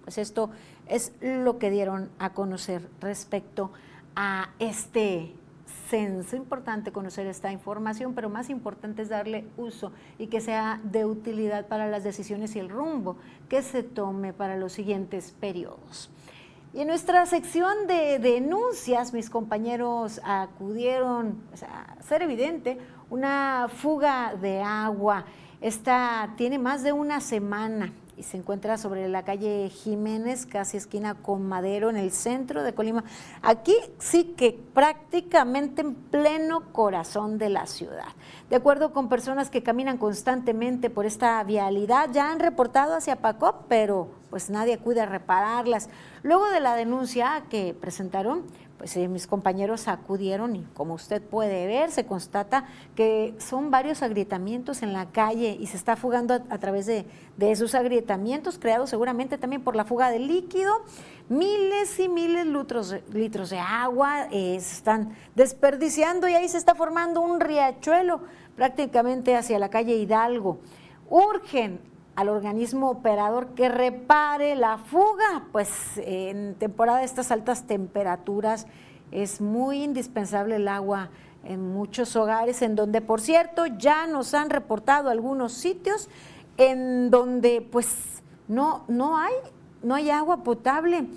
[0.05, 0.49] Pues esto
[0.87, 3.88] es lo que dieron a conocer respecto a
[4.21, 5.33] a este
[5.87, 6.35] censo.
[6.35, 11.67] Importante conocer esta información, pero más importante es darle uso y que sea de utilidad
[11.67, 13.15] para las decisiones y el rumbo
[13.47, 16.11] que se tome para los siguientes periodos.
[16.73, 22.77] Y en nuestra sección de denuncias, mis compañeros acudieron a ser evidente
[23.09, 25.23] una fuga de agua.
[25.61, 31.15] Esta tiene más de una semana y se encuentra sobre la calle Jiménez, casi esquina
[31.15, 33.05] con Madero, en el centro de Colima.
[33.41, 38.09] Aquí sí que prácticamente en pleno corazón de la ciudad.
[38.49, 43.67] De acuerdo con personas que caminan constantemente por esta vialidad, ya han reportado hacia Pacop,
[43.69, 45.89] pero pues nadie acude a repararlas.
[46.21, 48.43] Luego de la denuncia que presentaron,
[48.79, 52.65] pues eh, mis compañeros acudieron y como usted puede ver, se constata
[52.95, 57.05] que son varios agrietamientos en la calle y se está fugando a, través de,
[57.39, 60.73] esos agrietamientos, creados seguramente también por la fuga de líquido.
[61.27, 66.73] Miles y miles litros, litros de agua eh, se están desperdiciando y ahí se está
[66.73, 68.21] formando un riachuelo
[68.55, 70.59] prácticamente hacia la calle Hidalgo.
[71.09, 71.81] Urgen
[72.19, 78.67] al organismo operador que repare la fuga, pues en temporada de estas altas temperaturas
[79.09, 81.11] es muy indispensable el agua
[81.45, 86.09] en muchos hogares, en donde por cierto ya nos han reportado algunos sitios
[86.57, 89.35] en donde pues no, no hay,
[89.81, 91.07] no hay agua potable.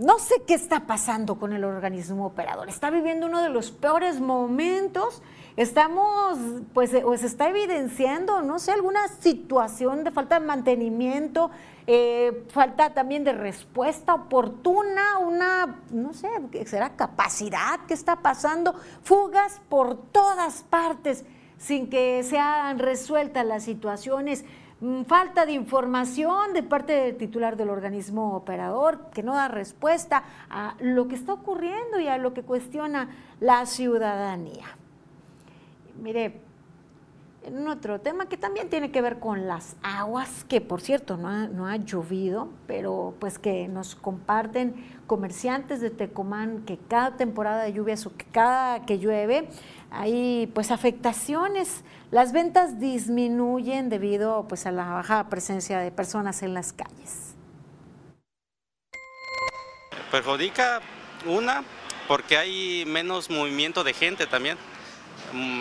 [0.00, 2.68] No sé qué está pasando con el organismo operador.
[2.68, 5.22] Está viviendo uno de los peores momentos
[5.56, 6.38] estamos,
[6.74, 11.50] pues, eh, o se está evidenciando, no sé, alguna situación de falta de mantenimiento,
[11.86, 16.28] eh, falta también de respuesta oportuna, una, no sé,
[16.66, 21.24] será capacidad que está pasando, fugas por todas partes
[21.58, 24.44] sin que sean resueltas las situaciones.
[24.80, 30.22] Mm, falta de información de parte del titular del organismo operador que no da respuesta
[30.50, 33.08] a lo que está ocurriendo y a lo que cuestiona
[33.40, 34.66] la ciudadanía.
[36.00, 36.40] Mire,
[37.46, 41.28] en otro tema que también tiene que ver con las aguas, que por cierto no
[41.28, 44.74] ha, no ha llovido, pero pues que nos comparten
[45.06, 49.48] comerciantes de Tecomán que cada temporada de lluvias o que cada que llueve
[49.90, 51.84] hay pues afectaciones.
[52.10, 57.36] Las ventas disminuyen debido pues a la baja presencia de personas en las calles.
[60.10, 60.80] Perjudica
[61.26, 61.62] una
[62.08, 64.56] porque hay menos movimiento de gente también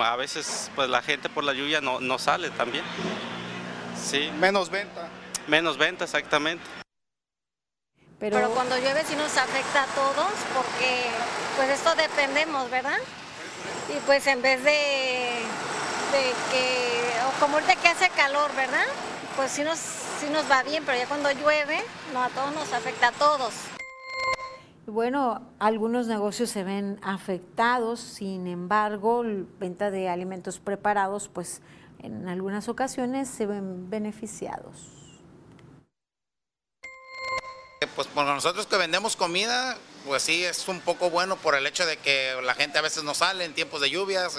[0.04, 2.84] a veces pues la gente por la lluvia no, no sale también.
[4.02, 4.32] Sí.
[4.40, 5.08] Menos venta.
[5.48, 6.64] Menos venta, exactamente.
[8.20, 11.04] Pero, cuando llueve sí nos afecta a todos porque
[11.58, 12.98] pues esto dependemos, ¿verdad?
[13.90, 14.72] Y pues en vez de,
[16.12, 18.86] de que, o como ahorita que hace calor, ¿verdad?
[19.36, 22.72] Pues sí nos, sí nos va bien, pero ya cuando llueve, no a todos nos
[22.74, 23.54] afecta a todos.
[24.88, 29.24] Bueno, algunos negocios se ven afectados, sin embargo,
[29.60, 31.62] venta de alimentos preparados, pues
[32.04, 34.92] en algunas ocasiones se ven beneficiados.
[37.96, 41.86] Pues por nosotros que vendemos comida, pues sí es un poco bueno por el hecho
[41.86, 44.38] de que la gente a veces no sale en tiempos de lluvias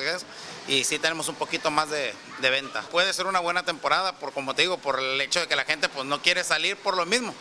[0.69, 2.83] y sí tenemos un poquito más de, de, venta.
[2.83, 5.65] Puede ser una buena temporada, por como te digo, por el hecho de que la
[5.65, 7.35] gente pues no quiere salir por lo mismo.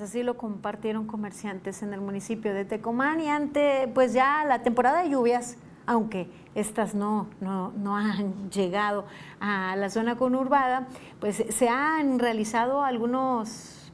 [0.00, 5.02] Así lo compartieron comerciantes en el municipio de Tecomán y ante pues ya la temporada
[5.02, 5.56] de lluvias,
[5.86, 9.06] aunque estas no, no, han llegado
[9.40, 10.86] a la zona conurbada,
[11.18, 13.85] pues se han realizado algunos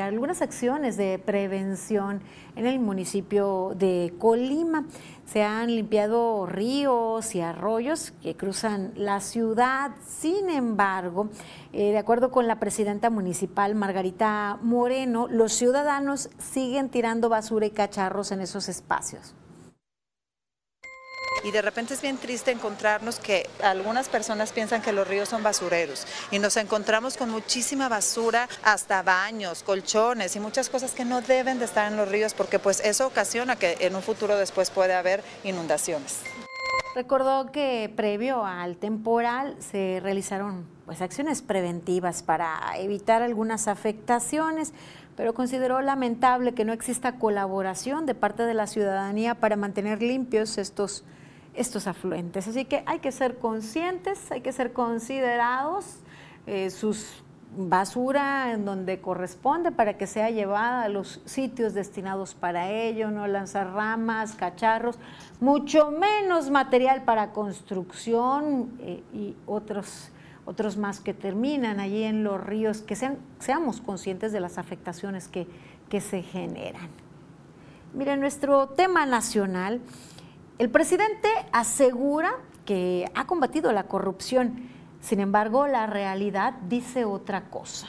[0.00, 2.22] algunas acciones de prevención
[2.56, 4.86] en el municipio de Colima.
[5.26, 9.92] Se han limpiado ríos y arroyos que cruzan la ciudad.
[10.06, 11.28] Sin embargo,
[11.72, 17.70] eh, de acuerdo con la presidenta municipal Margarita Moreno, los ciudadanos siguen tirando basura y
[17.70, 19.34] cacharros en esos espacios
[21.44, 25.42] y de repente es bien triste encontrarnos que algunas personas piensan que los ríos son
[25.42, 31.20] basureros y nos encontramos con muchísima basura, hasta baños, colchones y muchas cosas que no
[31.20, 34.70] deben de estar en los ríos porque pues eso ocasiona que en un futuro después
[34.70, 36.20] puede haber inundaciones.
[36.94, 44.72] Recordó que previo al temporal se realizaron pues, acciones preventivas para evitar algunas afectaciones,
[45.16, 50.56] pero consideró lamentable que no exista colaboración de parte de la ciudadanía para mantener limpios
[50.56, 51.04] estos
[51.54, 52.48] estos afluentes.
[52.48, 55.98] Así que hay que ser conscientes, hay que ser considerados,
[56.46, 57.24] eh, sus
[57.56, 63.26] basura en donde corresponde para que sea llevada a los sitios destinados para ello, no
[63.26, 64.98] lanzar ramas, cacharros,
[65.40, 70.10] mucho menos material para construcción eh, y otros,
[70.46, 75.28] otros más que terminan allí en los ríos, que sean, seamos conscientes de las afectaciones
[75.28, 75.46] que,
[75.88, 76.88] que se generan.
[77.92, 79.80] Mira, nuestro tema nacional
[80.58, 84.68] el presidente asegura que ha combatido la corrupción,
[85.00, 87.88] sin embargo la realidad dice otra cosa.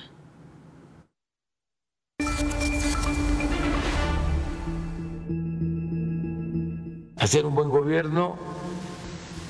[7.18, 8.36] Hacer un buen gobierno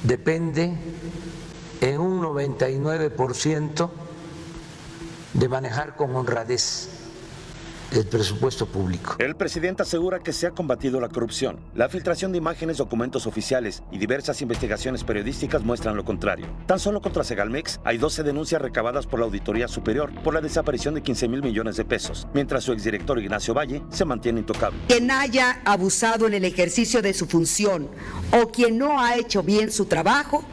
[0.03, 0.73] depende
[1.81, 3.89] en un 99%
[5.33, 7.04] de manejar con honradez
[7.91, 9.15] el presupuesto público.
[9.19, 11.59] El presidente asegura que se ha combatido la corrupción.
[11.75, 16.47] La filtración de imágenes, documentos oficiales y diversas investigaciones periodísticas muestran lo contrario.
[16.65, 20.93] Tan solo contra Segalmex hay 12 denuncias recabadas por la Auditoría Superior por la desaparición
[20.95, 24.79] de 15 mil millones de pesos, mientras su exdirector Ignacio Valle se mantiene intocable.
[24.87, 27.89] Quien haya abusado en el ejercicio de su función
[28.31, 30.43] o quien no ha hecho bien su trabajo,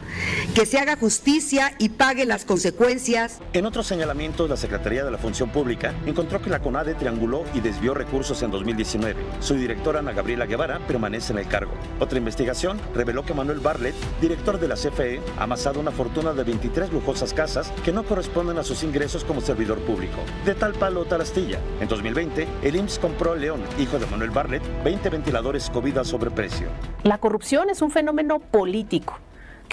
[0.53, 3.39] que se haga justicia y pague las consecuencias.
[3.53, 7.22] En otros señalamientos, la Secretaría de la Función Pública encontró que la CONADE trianguló
[7.53, 9.23] y desvió recursos en 2019.
[9.39, 11.71] Su directora Ana Gabriela Guevara permanece en el cargo.
[11.99, 16.43] Otra investigación reveló que Manuel Barlet, director de la CFE, ha amasado una fortuna de
[16.43, 20.17] 23 lujosas casas que no corresponden a sus ingresos como servidor público.
[20.45, 21.59] De tal palo tal astilla.
[21.79, 26.03] En 2020, el IMSS compró a León, hijo de Manuel Barlet, 20 ventiladores COVID a
[26.03, 26.67] sobreprecio.
[27.03, 29.19] La corrupción es un fenómeno político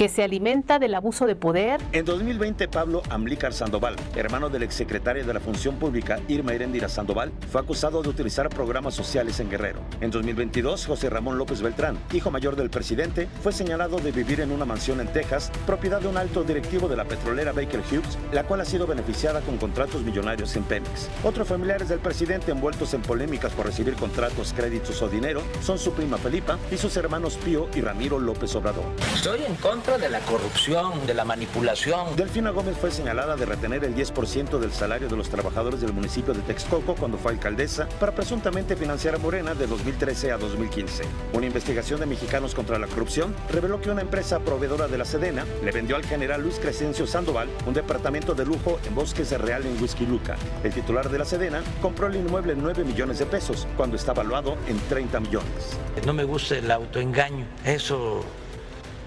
[0.01, 1.79] que se alimenta del abuso de poder.
[1.93, 7.33] En 2020, Pablo Amlícar Sandoval, hermano del exsecretario de la Función Pública Irma Irendira Sandoval,
[7.53, 9.81] fue acusado de utilizar programas sociales en Guerrero.
[10.01, 14.53] En 2022, José Ramón López Beltrán, hijo mayor del presidente, fue señalado de vivir en
[14.53, 18.45] una mansión en Texas, propiedad de un alto directivo de la petrolera Baker Hughes, la
[18.45, 21.11] cual ha sido beneficiada con contratos millonarios en Pemex.
[21.25, 25.93] Otros familiares del presidente envueltos en polémicas por recibir contratos, créditos o dinero son su
[25.93, 28.87] prima Felipa y sus hermanos Pío y Ramiro López Obrador.
[29.15, 32.14] Estoy en contra de la corrupción, de la manipulación.
[32.14, 36.33] Delfina Gómez fue señalada de retener el 10% del salario de los trabajadores del municipio
[36.33, 41.03] de Texcoco cuando fue alcaldesa para presuntamente financiar a Morena de 2013 a 2015.
[41.33, 45.44] Una investigación de Mexicanos contra la Corrupción reveló que una empresa proveedora de la Sedena
[45.64, 49.64] le vendió al general Luis Crescencio Sandoval un departamento de lujo en Bosques de Real
[49.66, 49.76] en
[50.09, 50.37] Luca.
[50.62, 54.12] El titular de la Sedena compró el inmueble en 9 millones de pesos cuando está
[54.12, 55.79] valuado en 30 millones.
[56.07, 57.46] No me gusta el autoengaño.
[57.64, 58.24] Eso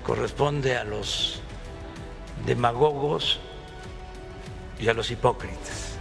[0.04, 1.42] corresponde a los
[2.46, 3.40] demagogos
[4.80, 5.98] y a los hipócritas.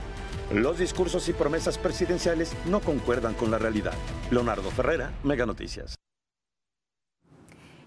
[0.53, 3.95] Los discursos y promesas presidenciales no concuerdan con la realidad.
[4.31, 5.95] Leonardo Ferrera, Mega Noticias.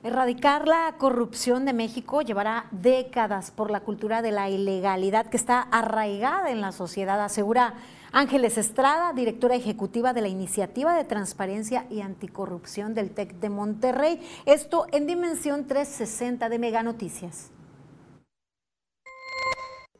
[0.03, 5.61] Erradicar la corrupción de México llevará décadas por la cultura de la ilegalidad que está
[5.61, 7.73] arraigada en la sociedad, asegura
[8.17, 14.21] Ángeles Estrada, directora ejecutiva de la Iniciativa de Transparencia y Anticorrupción del TEC de Monterrey.
[14.45, 17.51] Esto en Dimensión 360 de Mega Noticias.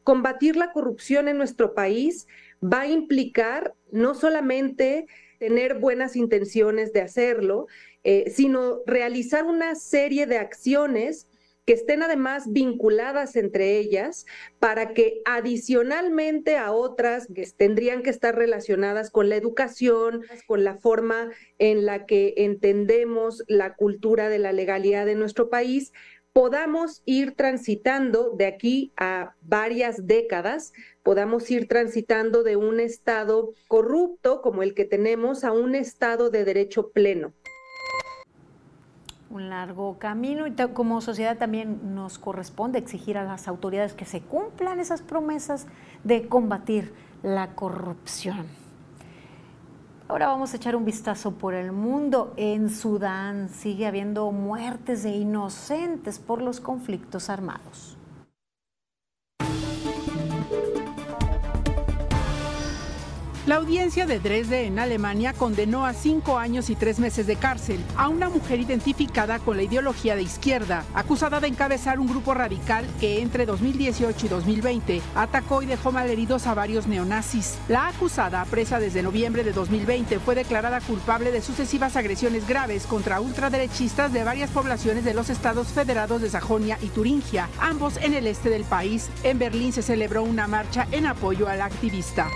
[0.02, 2.26] Combatir la corrupción en nuestro país
[2.64, 7.66] va a implicar no solamente tener buenas intenciones de hacerlo,
[8.02, 11.28] eh, sino realizar una serie de acciones
[11.66, 14.24] que estén además vinculadas entre ellas
[14.60, 20.76] para que adicionalmente a otras que tendrían que estar relacionadas con la educación, con la
[20.76, 25.92] forma en la que entendemos la cultura de la legalidad de nuestro país,
[26.32, 34.40] podamos ir transitando de aquí a varias décadas, podamos ir transitando de un estado corrupto
[34.40, 37.32] como el que tenemos a un estado de derecho pleno
[39.36, 44.20] un largo camino y como sociedad también nos corresponde exigir a las autoridades que se
[44.20, 45.66] cumplan esas promesas
[46.04, 48.46] de combatir la corrupción.
[50.08, 52.32] Ahora vamos a echar un vistazo por el mundo.
[52.36, 57.95] En Sudán sigue habiendo muertes de inocentes por los conflictos armados.
[63.46, 67.78] La audiencia de Dresde en Alemania condenó a cinco años y tres meses de cárcel
[67.96, 72.84] a una mujer identificada con la ideología de izquierda, acusada de encabezar un grupo radical
[72.98, 77.56] que entre 2018 y 2020 atacó y dejó malheridos a varios neonazis.
[77.68, 83.20] La acusada, presa desde noviembre de 2020, fue declarada culpable de sucesivas agresiones graves contra
[83.20, 88.26] ultraderechistas de varias poblaciones de los estados federados de Sajonia y Turingia, ambos en el
[88.26, 89.08] este del país.
[89.22, 92.28] En Berlín se celebró una marcha en apoyo al activista.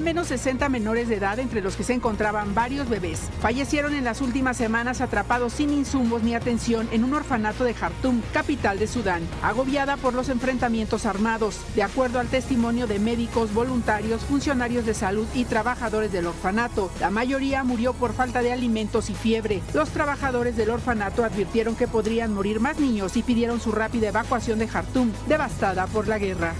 [0.00, 4.02] Al menos 60 menores de edad, entre los que se encontraban varios bebés, fallecieron en
[4.02, 8.86] las últimas semanas atrapados sin insumos ni atención en un orfanato de Jartum, capital de
[8.86, 11.60] Sudán, agobiada por los enfrentamientos armados.
[11.74, 17.10] De acuerdo al testimonio de médicos, voluntarios, funcionarios de salud y trabajadores del orfanato, la
[17.10, 19.60] mayoría murió por falta de alimentos y fiebre.
[19.74, 24.60] Los trabajadores del orfanato advirtieron que podrían morir más niños y pidieron su rápida evacuación
[24.60, 26.54] de Jartum, devastada por la guerra.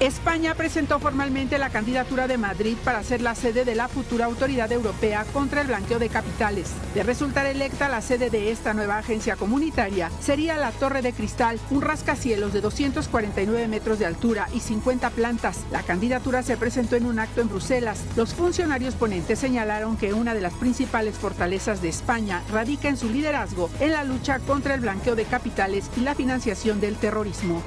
[0.00, 4.72] España presentó formalmente la candidatura de Madrid para ser la sede de la futura autoridad
[4.72, 6.72] europea contra el blanqueo de capitales.
[6.94, 11.60] De resultar electa la sede de esta nueva agencia comunitaria, sería la Torre de Cristal,
[11.70, 15.60] un rascacielos de 249 metros de altura y 50 plantas.
[15.70, 18.02] La candidatura se presentó en un acto en Bruselas.
[18.16, 23.08] Los funcionarios ponentes señalaron que una de las principales fortalezas de España radica en su
[23.08, 27.62] liderazgo en la lucha contra el blanqueo de capitales y la financiación del terrorismo.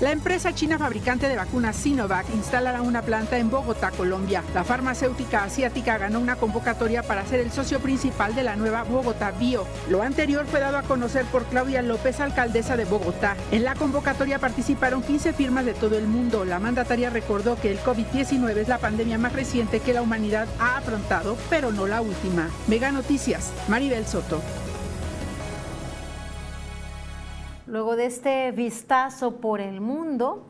[0.00, 4.42] La empresa china fabricante de vacunas Sinovac instalará una planta en Bogotá, Colombia.
[4.54, 9.30] La farmacéutica asiática ganó una convocatoria para ser el socio principal de la nueva Bogotá
[9.32, 9.66] Bio.
[9.90, 13.36] Lo anterior fue dado a conocer por Claudia López, alcaldesa de Bogotá.
[13.50, 16.46] En la convocatoria participaron 15 firmas de todo el mundo.
[16.46, 20.78] La mandataria recordó que el COVID-19 es la pandemia más reciente que la humanidad ha
[20.78, 22.48] afrontado, pero no la última.
[22.68, 24.40] Mega Noticias, Maribel Soto.
[27.70, 30.44] Luego de este vistazo por el mundo,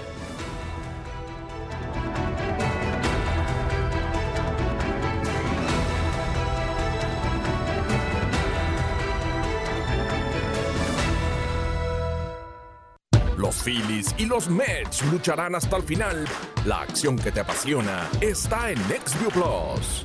[13.37, 16.27] Los Phillies y los Mets lucharán hasta el final.
[16.65, 20.05] La acción que te apasiona está en NextView Plus.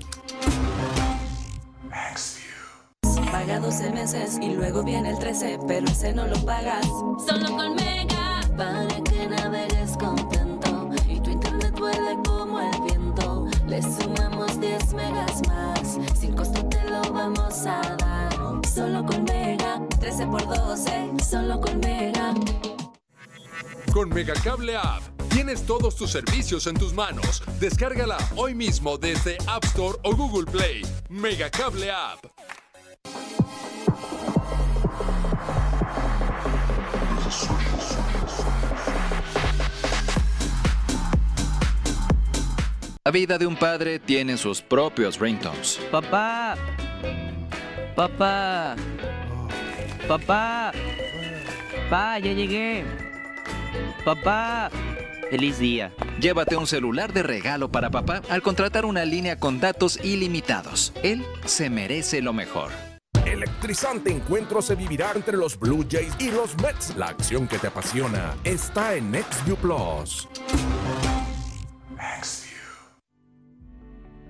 [3.34, 6.86] Paga 12 meses y luego viene el 13, pero ese no lo pagas.
[6.86, 13.48] Solo con Mega, para que navegues contento y tu internet vuele como el viento.
[13.66, 18.68] Le sumamos 10 megas más, sin costo te lo vamos a dar.
[18.72, 22.36] Solo con Mega, 13 por 12, solo con Mega.
[23.92, 27.42] Con Megacable App tienes todos tus servicios en tus manos.
[27.60, 30.86] Descárgala hoy mismo desde App Store o Google Play.
[31.10, 32.63] Megacable App.
[43.06, 45.78] La vida de un padre tiene sus propios ringtones.
[45.92, 46.56] Papá.
[47.98, 48.78] Papá.
[50.08, 50.72] Papá.
[51.90, 52.86] Papá, ya llegué.
[54.06, 54.72] Papá.
[55.30, 55.92] Feliz día.
[56.22, 60.94] Llévate un celular de regalo para papá al contratar una línea con datos ilimitados.
[61.04, 62.72] Él se merece lo mejor.
[63.64, 66.98] Electrizante encuentro se vivirá entre los Blue Jays y los Mets.
[66.98, 70.28] La acción que te apasiona está en NextView Plus.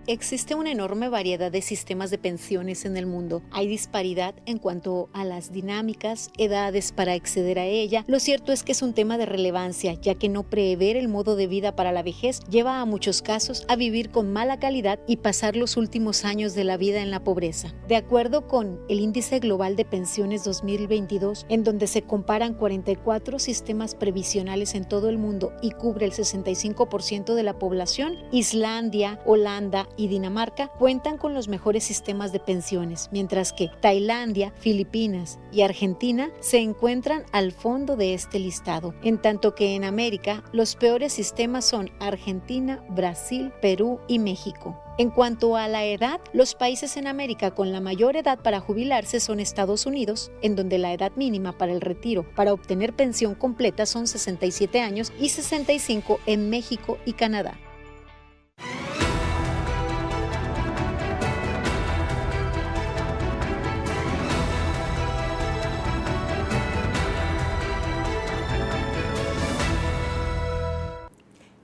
[0.06, 3.42] Existe una enorme variedad de sistemas de pensiones en el mundo.
[3.52, 8.04] Hay disparidad en cuanto a las dinámicas, edades para acceder a ella.
[8.08, 11.38] Lo cierto es que es un tema de relevancia, ya que no prever el modo
[11.38, 15.18] de vida para la vejez lleva a muchos casos a vivir con mala calidad y
[15.18, 17.74] pasar los últimos años de la vida en la pobreza.
[17.88, 23.96] De acuerdo con el Índice Global de Pensiones 2022, en donde se comparan 44 sistemas
[23.96, 30.08] previsionales en todo el mundo y cubre el 65% de la población, Islandia, Holanda, y
[30.08, 36.60] Dinamarca cuentan con los mejores sistemas de pensiones, mientras que Tailandia, Filipinas y Argentina se
[36.60, 41.92] encuentran al fondo de este listado, en tanto que en América los peores sistemas son
[42.00, 44.80] Argentina, Brasil, Perú y México.
[45.00, 49.20] En cuanto a la edad, los países en América con la mayor edad para jubilarse
[49.20, 53.88] son Estados Unidos, en donde la edad mínima para el retiro para obtener pensión completa
[53.88, 57.58] son 67 años y 65 en México y Canadá.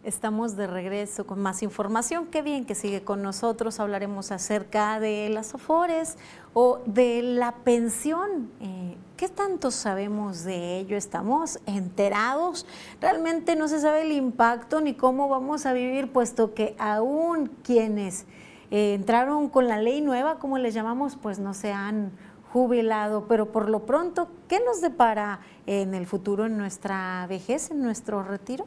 [0.10, 2.26] Estamos de regreso con más información.
[2.26, 3.80] Qué bien que sigue con nosotros.
[3.80, 6.18] Hablaremos acerca de las AFORES
[6.56, 8.50] o de la pensión.
[8.60, 10.98] Eh, ¿Qué tanto sabemos de ello?
[10.98, 12.66] ¿Estamos enterados?
[13.00, 18.26] Realmente no se sabe el impacto ni cómo vamos a vivir, puesto que aún quienes
[18.72, 22.14] eh, entraron con la ley nueva, como les llamamos, pues no se han
[22.52, 23.26] jubilado.
[23.28, 28.24] Pero por lo pronto, ¿qué nos depara en el futuro, en nuestra vejez, en nuestro
[28.24, 28.66] retiro?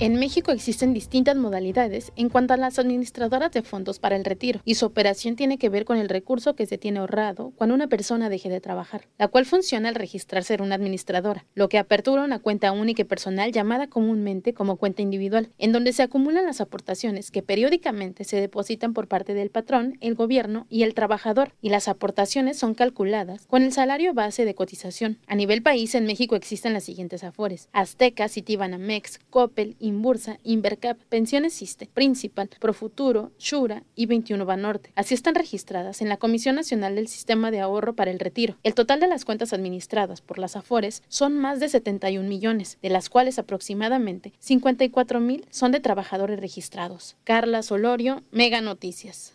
[0.00, 4.60] En México existen distintas modalidades en cuanto a las administradoras de fondos para el retiro
[4.64, 7.88] y su operación tiene que ver con el recurso que se tiene ahorrado cuando una
[7.88, 12.22] persona deje de trabajar, la cual funciona al registrarse en una administradora, lo que apertura
[12.22, 16.60] una cuenta única y personal llamada comúnmente como cuenta individual, en donde se acumulan las
[16.60, 21.70] aportaciones que periódicamente se depositan por parte del patrón, el gobierno y el trabajador, y
[21.70, 25.18] las aportaciones son calculadas con el salario base de cotización.
[25.26, 30.98] A nivel país, en México existen las siguientes afores: Azteca, Citibanamex, Coppel y Inbursa, Invercap,
[31.08, 34.92] Pensiones Siste, Principal, Profuturo, Shura y 21 Banorte.
[34.94, 38.56] Así están registradas en la Comisión Nacional del Sistema de Ahorro para el Retiro.
[38.62, 42.90] El total de las cuentas administradas por las AFORES son más de 71 millones, de
[42.90, 47.16] las cuales aproximadamente 54 mil son de trabajadores registrados.
[47.24, 49.34] Carla Solorio, Mega Noticias.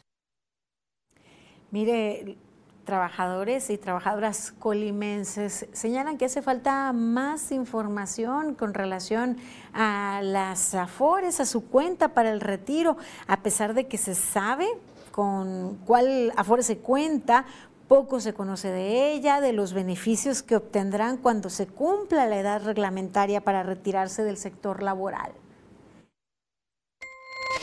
[1.72, 2.38] Mire,
[2.86, 9.38] trabajadores y trabajadoras colimenses señalan que hace falta más información con relación
[9.74, 14.68] a las afores, a su cuenta para el retiro, a pesar de que se sabe
[15.12, 17.46] con cuál afore se cuenta,
[17.88, 22.64] poco se conoce de ella, de los beneficios que obtendrán cuando se cumpla la edad
[22.64, 25.32] reglamentaria para retirarse del sector laboral.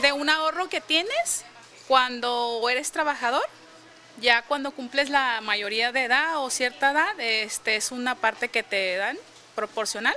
[0.00, 1.44] De un ahorro que tienes
[1.88, 3.42] cuando eres trabajador
[4.20, 8.62] ya cuando cumples la mayoría de edad o cierta edad, este es una parte que
[8.62, 9.16] te dan
[9.54, 10.14] proporcional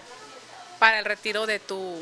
[0.80, 1.96] para el retiro de tu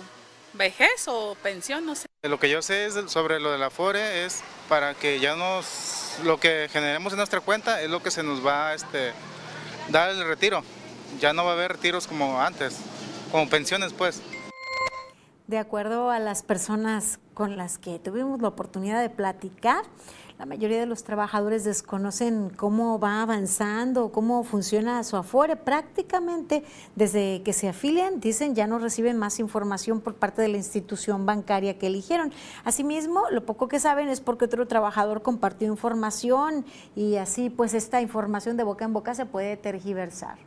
[0.54, 2.08] vejez o pensión, no sé.
[2.24, 6.18] Lo que yo sé es sobre lo de la FORE es para que ya nos,
[6.24, 9.14] lo que generemos en nuestra cuenta es lo que se nos va a este,
[9.90, 10.64] dar el retiro.
[11.20, 12.78] Ya no va a haber retiros como antes,
[13.32, 14.22] como pensiones pues.
[15.48, 19.84] De acuerdo a las personas con las que tuvimos la oportunidad de platicar,
[20.42, 25.56] la mayoría de los trabajadores desconocen cómo va avanzando, cómo funciona su Afore.
[25.56, 26.64] Prácticamente
[26.96, 31.28] desde que se afilian, dicen, ya no reciben más información por parte de la institución
[31.28, 32.34] bancaria que eligieron.
[32.64, 36.66] Asimismo, lo poco que saben es porque otro trabajador compartió información
[36.96, 40.40] y así pues esta información de boca en boca se puede tergiversar.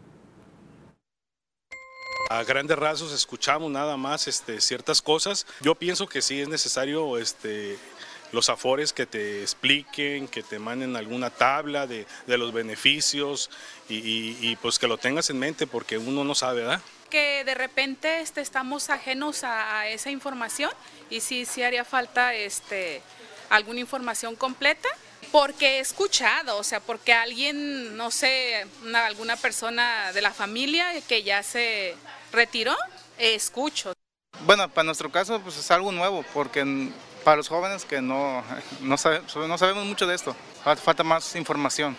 [2.30, 5.46] A grandes rasgos escuchamos nada más este, ciertas cosas.
[5.60, 7.78] Yo pienso que sí es necesario este,
[8.34, 13.50] los afores que te expliquen, que te manden alguna tabla de, los beneficios
[13.88, 16.80] y, pues que lo tengas en mente porque uno no sabe, ¿verdad?
[17.10, 20.70] Que de repente este, estamos ajenos a, esa información
[21.10, 23.02] y sí, sí haría falta este,
[23.50, 24.88] alguna información completa
[25.30, 31.22] porque he escuchado, o sea, porque alguien, no sé, alguna persona de la familia que
[31.22, 31.94] ya se
[32.32, 32.76] retiró,
[33.18, 33.92] escucho.
[34.40, 36.90] Bueno, para nuestro caso pues es algo nuevo porque
[37.24, 38.42] para los jóvenes que no,
[38.82, 41.96] no, sabemos mucho de esto, falta más información.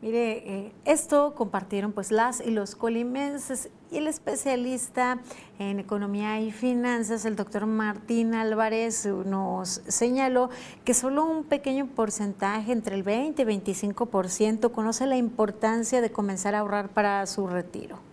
[0.00, 5.20] Mire, eh, esto compartieron pues las y los colimenses y el especialista
[5.60, 10.50] en economía y finanzas, el doctor Martín Álvarez, nos señaló
[10.84, 16.56] que solo un pequeño porcentaje, entre el 20 y 25%, conoce la importancia de comenzar
[16.56, 18.11] a ahorrar para su retiro.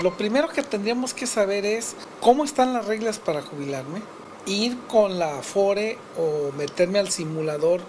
[0.00, 4.02] Lo primero que tendríamos que saber es cómo están las reglas para jubilarme,
[4.46, 7.82] ir con la Afore o meterme al simulador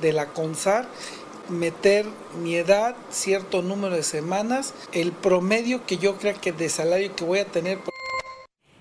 [0.00, 0.86] de la CONSAR,
[1.48, 2.06] meter
[2.42, 7.24] mi edad, cierto número de semanas, el promedio que yo crea que de salario que
[7.24, 7.78] voy a tener.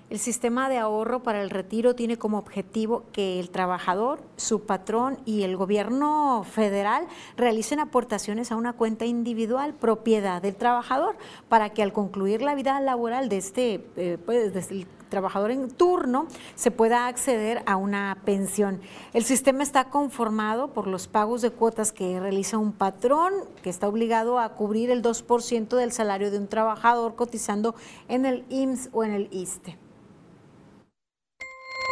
[0.08, 5.18] El sistema de ahorro para el retiro tiene como objetivo que el trabajador, su patrón
[5.26, 11.16] y el gobierno federal realicen aportaciones a una cuenta individual propiedad del trabajador
[11.50, 16.28] para que al concluir la vida laboral de este, eh, pues, el trabajador en turno
[16.54, 18.82] se pueda acceder a una pensión.
[19.12, 23.34] El sistema está conformado por los pagos de cuotas que realiza un patrón
[23.64, 27.74] que está obligado a cubrir el 2% del salario de un trabajador cotizando
[28.08, 29.80] en el IMSS o en el ISTE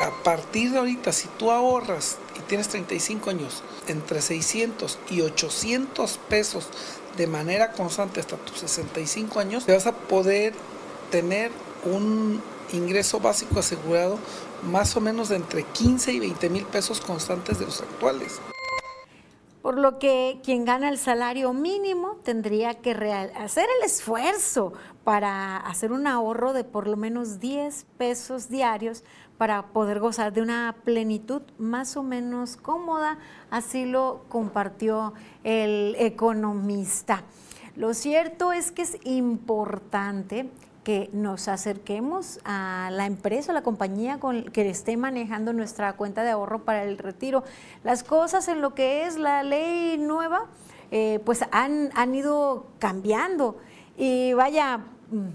[0.04, 6.20] a partir de ahorita, si tú ahorras y tienes 35 años, entre 600 y 800
[6.30, 6.68] pesos
[7.16, 10.54] de manera constante hasta tus 65 años, te vas a poder
[11.10, 11.51] tener
[11.86, 12.41] un
[12.74, 14.20] ingreso básico asegurado
[14.64, 18.41] más o menos de entre 15 y 20 mil pesos constantes de los actuales.
[19.62, 24.74] Por lo que quien gana el salario mínimo tendría que hacer el esfuerzo
[25.06, 29.06] para hacer un ahorro de por lo menos 10 pesos diarios
[29.44, 33.18] para poder gozar de una plenitud más o menos cómoda,
[33.52, 35.14] así lo compartió
[35.44, 37.24] el economista.
[37.76, 40.50] Lo cierto es que es importante
[40.86, 46.24] que nos acerquemos a la empresa, a la compañía con, que esté manejando nuestra cuenta
[46.24, 47.44] de ahorro para el retiro.
[47.84, 50.46] Las cosas en lo que es la ley nueva,
[50.89, 53.58] eh, pues han, han ido cambiando.
[53.98, 54.86] Y vaya,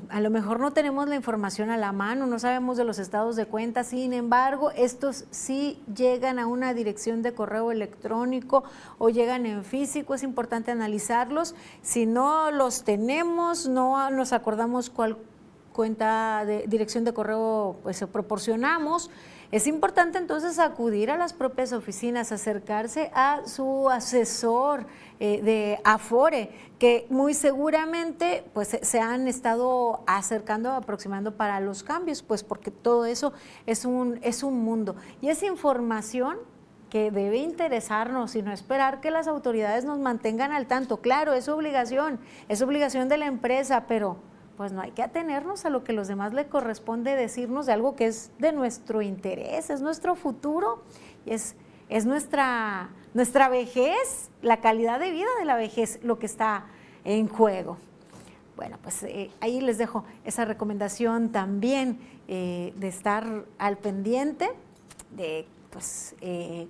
[0.09, 3.37] a lo mejor no tenemos la información a la mano, no sabemos de los estados
[3.37, 8.65] de cuenta, sin embargo, estos sí llegan a una dirección de correo electrónico
[8.99, 11.55] o llegan en físico, es importante analizarlos.
[11.83, 15.17] Si no los tenemos, no nos acordamos cuál
[15.73, 19.11] cuenta de dirección de correo pues proporcionamos,
[19.51, 24.87] es importante entonces acudir a las propias oficinas, acercarse a su asesor
[25.21, 32.23] eh, de Afore, que muy seguramente pues se han estado acercando, aproximando para los cambios,
[32.23, 33.33] pues porque todo eso
[33.67, 34.97] es un, es un mundo.
[35.23, 36.37] Y esa información
[36.91, 40.99] que debe interesarnos y no esperar que las autoridades nos mantengan al tanto.
[40.99, 42.19] Claro, es obligación,
[42.49, 44.17] es obligación de la empresa, pero
[44.59, 47.95] pues no hay que atenernos a lo que los demás le corresponde decirnos de algo
[47.95, 50.83] que es de nuestro interés, es nuestro futuro,
[51.27, 51.55] es,
[51.89, 56.67] es nuestra, nuestra vejez, la calidad de vida de la vejez lo que está
[57.05, 57.77] en juego.
[58.57, 64.51] Bueno, pues eh, ahí les dejo esa recomendación también eh, de estar al pendiente,
[65.13, 66.67] de pues, eh,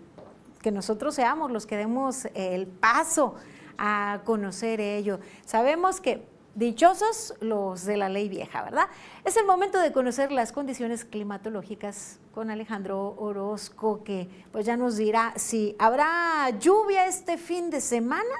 [0.60, 3.36] que nosotros seamos los que demos el paso
[3.78, 5.20] a conocer ello.
[5.46, 8.88] Sabemos que Dichosos los de la ley vieja, ¿verdad?
[9.24, 14.96] Es el momento de conocer las condiciones climatológicas con Alejandro Orozco, que pues ya nos
[14.96, 18.34] dirá si habrá lluvia este fin de semana.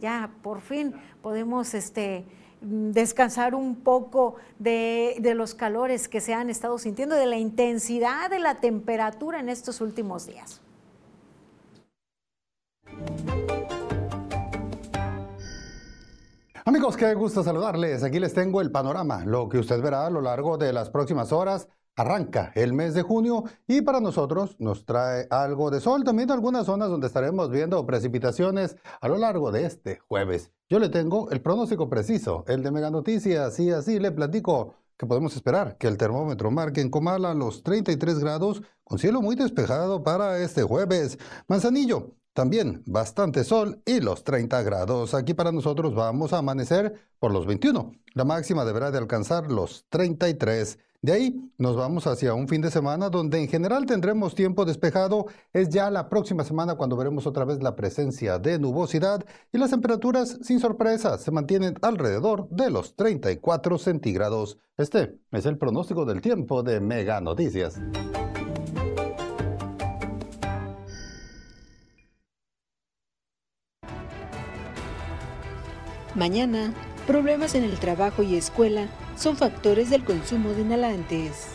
[0.00, 2.24] Ya por fin podemos este,
[2.60, 8.30] descansar un poco de, de los calores que se han estado sintiendo, de la intensidad
[8.30, 10.60] de la temperatura en estos últimos días.
[16.66, 18.02] Amigos, qué gusto saludarles.
[18.02, 19.22] Aquí les tengo el panorama.
[19.26, 21.68] Lo que usted verá a lo largo de las próximas horas.
[21.94, 26.04] Arranca el mes de junio y para nosotros nos trae algo de sol.
[26.04, 30.52] También algunas zonas donde estaremos viendo precipitaciones a lo largo de este jueves.
[30.70, 35.04] Yo le tengo el pronóstico preciso, el de Mega Noticias, y así le platico que
[35.04, 40.02] podemos esperar que el termómetro marque en Comala los 33 grados con cielo muy despejado
[40.02, 41.18] para este jueves.
[41.46, 45.14] Manzanillo, también bastante sol y los 30 grados.
[45.14, 47.92] Aquí para nosotros vamos a amanecer por los 21.
[48.12, 50.78] La máxima deberá de alcanzar los 33.
[51.00, 55.26] De ahí nos vamos hacia un fin de semana donde en general tendremos tiempo despejado.
[55.52, 59.70] Es ya la próxima semana cuando veremos otra vez la presencia de nubosidad y las
[59.70, 64.58] temperaturas sin sorpresa se mantienen alrededor de los 34 centígrados.
[64.76, 67.78] Este es el pronóstico del tiempo de Mega Noticias.
[76.14, 76.72] Mañana,
[77.08, 78.86] problemas en el trabajo y escuela
[79.16, 81.48] son factores del consumo de inhalantes.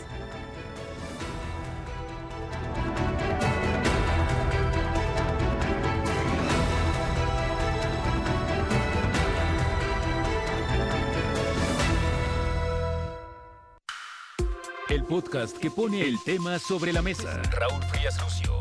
[14.90, 17.40] El podcast que pone el tema sobre la mesa.
[17.50, 18.60] Raúl Frías Lucio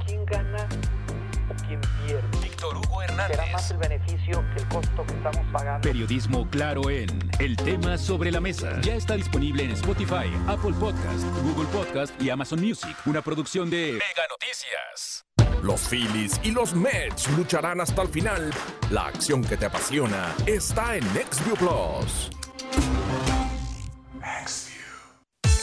[1.77, 2.23] pierde?
[2.41, 3.37] Víctor Hugo Hernández.
[3.37, 5.87] Será más el beneficio que el costo que estamos pagando.
[5.87, 7.07] Periodismo claro en
[7.39, 8.79] El tema sobre la mesa.
[8.81, 12.95] Ya está disponible en Spotify, Apple Podcast, Google Podcast y Amazon Music.
[13.05, 15.25] Una producción de Mega Noticias.
[15.61, 18.51] Los Phillies y los Mets lucharán hasta el final.
[18.91, 22.29] La acción que te apasiona está en NextView Plus.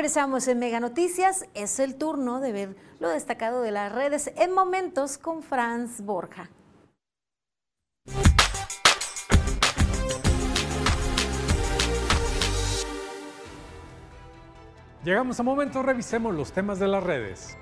[0.00, 1.44] Regresamos en Mega Noticias.
[1.52, 6.48] Es el turno de ver lo destacado de las redes en momentos con Franz Borja.
[15.04, 17.58] Llegamos a momentos, revisemos los temas de las redes.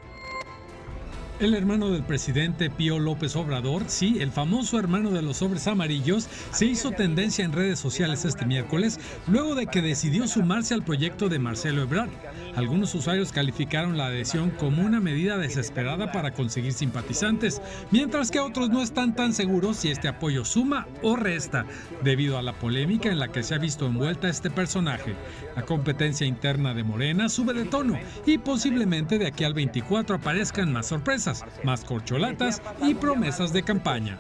[1.41, 6.29] El hermano del presidente Pío López Obrador, sí, el famoso hermano de los sobres amarillos,
[6.51, 11.29] se hizo tendencia en redes sociales este miércoles luego de que decidió sumarse al proyecto
[11.29, 12.11] de Marcelo Ebrard.
[12.57, 17.63] Algunos usuarios calificaron la adhesión como una medida desesperada para conseguir simpatizantes,
[17.93, 21.67] mientras que otros no están tan seguros si este apoyo suma o resta,
[22.03, 25.15] debido a la polémica en la que se ha visto envuelta este personaje.
[25.55, 30.73] La competencia interna de Morena sube de tono y posiblemente de aquí al 24 aparezcan
[30.73, 31.28] más sorpresas
[31.65, 34.19] más corcholatas y promesas de campaña.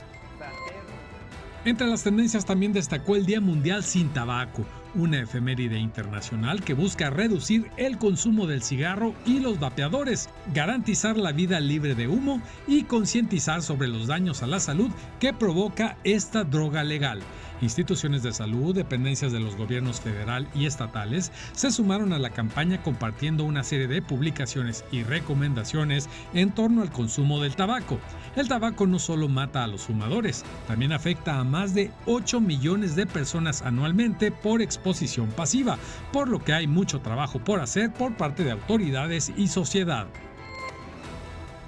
[1.64, 7.10] Entre las tendencias también destacó el Día Mundial sin Tabaco, una efeméride internacional que busca
[7.10, 12.84] reducir el consumo del cigarro y los vapeadores, garantizar la vida libre de humo y
[12.84, 14.90] concientizar sobre los daños a la salud
[15.20, 17.20] que provoca esta droga legal.
[17.60, 22.82] Instituciones de salud, dependencias de los gobiernos federal y estatales se sumaron a la campaña
[22.82, 27.98] compartiendo una serie de publicaciones y recomendaciones en torno al consumo del tabaco.
[28.36, 32.94] El tabaco no solo mata a los fumadores, también afecta a más de 8 millones
[32.94, 35.78] de personas anualmente por exposición pasiva,
[36.12, 40.06] por lo que hay mucho trabajo por hacer por parte de autoridades y sociedad.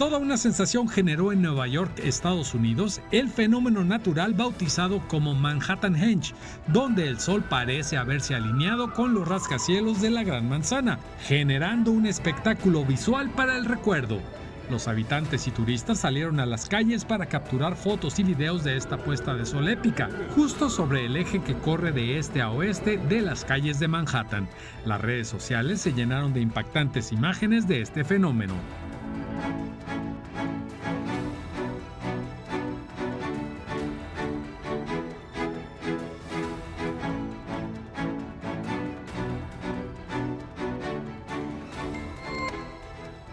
[0.01, 5.95] Toda una sensación generó en Nueva York, Estados Unidos, el fenómeno natural bautizado como Manhattan
[5.95, 6.33] Henge,
[6.69, 12.07] donde el sol parece haberse alineado con los rascacielos de la Gran Manzana, generando un
[12.07, 14.23] espectáculo visual para el recuerdo.
[14.71, 18.97] Los habitantes y turistas salieron a las calles para capturar fotos y videos de esta
[18.97, 23.21] puesta de sol épica, justo sobre el eje que corre de este a oeste de
[23.21, 24.49] las calles de Manhattan.
[24.87, 28.55] Las redes sociales se llenaron de impactantes imágenes de este fenómeno.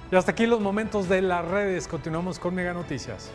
[0.09, 1.87] Y hasta aquí los momentos de las redes.
[1.87, 3.29] Continuamos con Mega Noticias.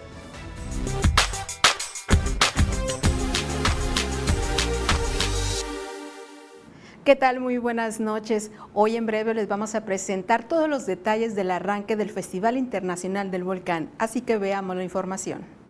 [7.04, 7.40] ¿Qué tal?
[7.40, 8.52] Muy buenas noches.
[8.72, 13.30] Hoy en breve les vamos a presentar todos los detalles del arranque del Festival Internacional
[13.30, 15.61] del Volcán, así que veamos la información.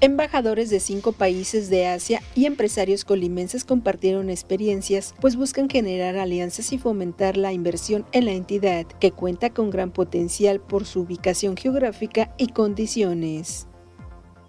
[0.00, 6.72] Embajadores de cinco países de Asia y empresarios colimenses compartieron experiencias, pues buscan generar alianzas
[6.72, 11.56] y fomentar la inversión en la entidad, que cuenta con gran potencial por su ubicación
[11.56, 13.66] geográfica y condiciones.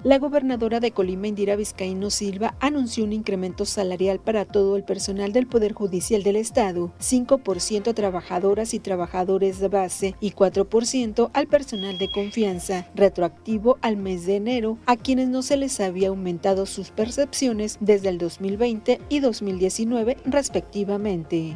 [0.05, 5.33] La gobernadora de Colima, Indira Vizcaíno Silva, anunció un incremento salarial para todo el personal
[5.33, 11.47] del Poder Judicial del Estado, 5% a trabajadoras y trabajadores de base y 4% al
[11.47, 16.67] personal de confianza, retroactivo al mes de enero, a quienes no se les había aumentado
[16.67, 21.55] sus percepciones desde el 2020 y 2019 respectivamente.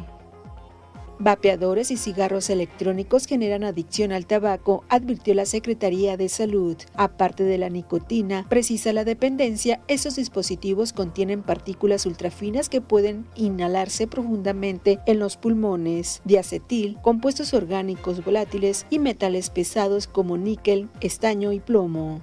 [1.22, 6.78] Vapeadores y cigarros electrónicos generan adicción al tabaco, advirtió la Secretaría de Salud.
[6.94, 14.06] Aparte de la nicotina, precisa la dependencia, esos dispositivos contienen partículas ultrafinas que pueden inhalarse
[14.06, 21.60] profundamente en los pulmones, diacetil, compuestos orgánicos volátiles y metales pesados como níquel, estaño y
[21.60, 22.22] plomo.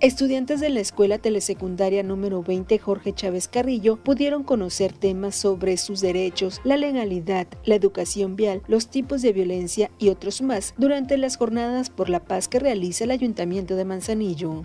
[0.00, 6.00] Estudiantes de la Escuela Telesecundaria número 20 Jorge Chávez Carrillo pudieron conocer temas sobre sus
[6.00, 11.36] derechos, la legalidad, la educación vial, los tipos de violencia y otros más durante las
[11.36, 14.64] jornadas por la paz que realiza el Ayuntamiento de Manzanillo.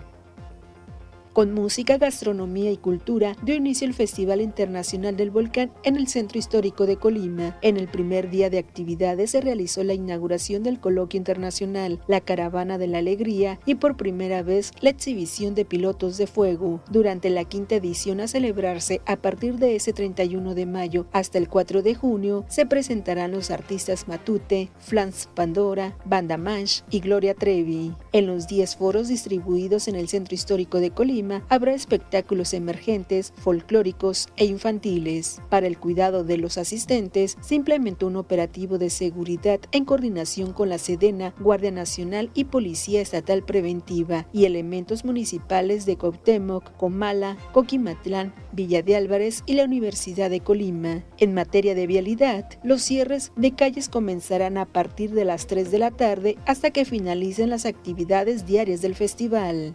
[1.36, 6.38] Con música, gastronomía y cultura dio inicio el Festival Internacional del Volcán en el Centro
[6.38, 7.58] Histórico de Colima.
[7.60, 12.78] En el primer día de actividades se realizó la inauguración del Coloquio Internacional, la Caravana
[12.78, 16.80] de la Alegría y por primera vez la exhibición de pilotos de fuego.
[16.88, 21.50] Durante la quinta edición a celebrarse a partir de ese 31 de mayo hasta el
[21.50, 27.92] 4 de junio se presentarán los artistas Matute, Flans Pandora, Banda Manch y Gloria Trevi.
[28.12, 34.28] En los 10 foros distribuidos en el Centro Histórico de Colima, habrá espectáculos emergentes, folclóricos
[34.36, 35.40] e infantiles.
[35.48, 40.68] Para el cuidado de los asistentes, se implementó un operativo de seguridad en coordinación con
[40.68, 48.34] la Sedena, Guardia Nacional y Policía Estatal Preventiva y elementos municipales de Cuauhtémoc, Comala, Coquimatlán,
[48.52, 51.04] Villa de Álvarez y la Universidad de Colima.
[51.18, 55.78] En materia de vialidad, los cierres de calles comenzarán a partir de las 3 de
[55.78, 59.74] la tarde hasta que finalicen las actividades diarias del festival.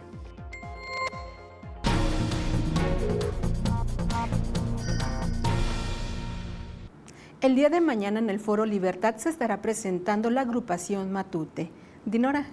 [7.42, 11.72] El día de mañana en el Foro Libertad se estará presentando la agrupación Matute.
[12.04, 12.46] Dinora,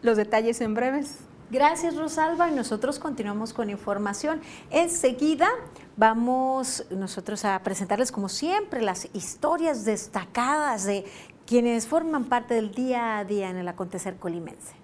[0.00, 1.18] los detalles en breves.
[1.50, 4.40] Gracias Rosalba y nosotros continuamos con información.
[4.70, 5.50] Enseguida
[5.98, 11.04] vamos nosotros a presentarles como siempre las historias destacadas de
[11.44, 14.81] quienes forman parte del día a día en el acontecer colimense.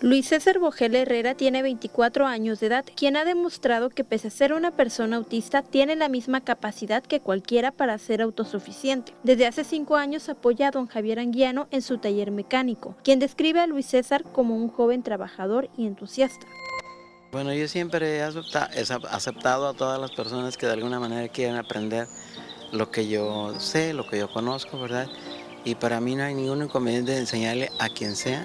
[0.00, 4.30] Luis César Bogel Herrera tiene 24 años de edad, quien ha demostrado que pese a
[4.30, 9.14] ser una persona autista, tiene la misma capacidad que cualquiera para ser autosuficiente.
[9.22, 13.60] Desde hace cinco años apoya a don Javier Anguiano en su taller mecánico, quien describe
[13.60, 16.46] a Luis César como un joven trabajador y entusiasta.
[17.30, 22.08] Bueno, yo siempre he aceptado a todas las personas que de alguna manera quieren aprender
[22.72, 25.08] lo que yo sé, lo que yo conozco, ¿verdad?
[25.64, 28.44] Y para mí no hay ningún inconveniente de enseñarle a quien sea.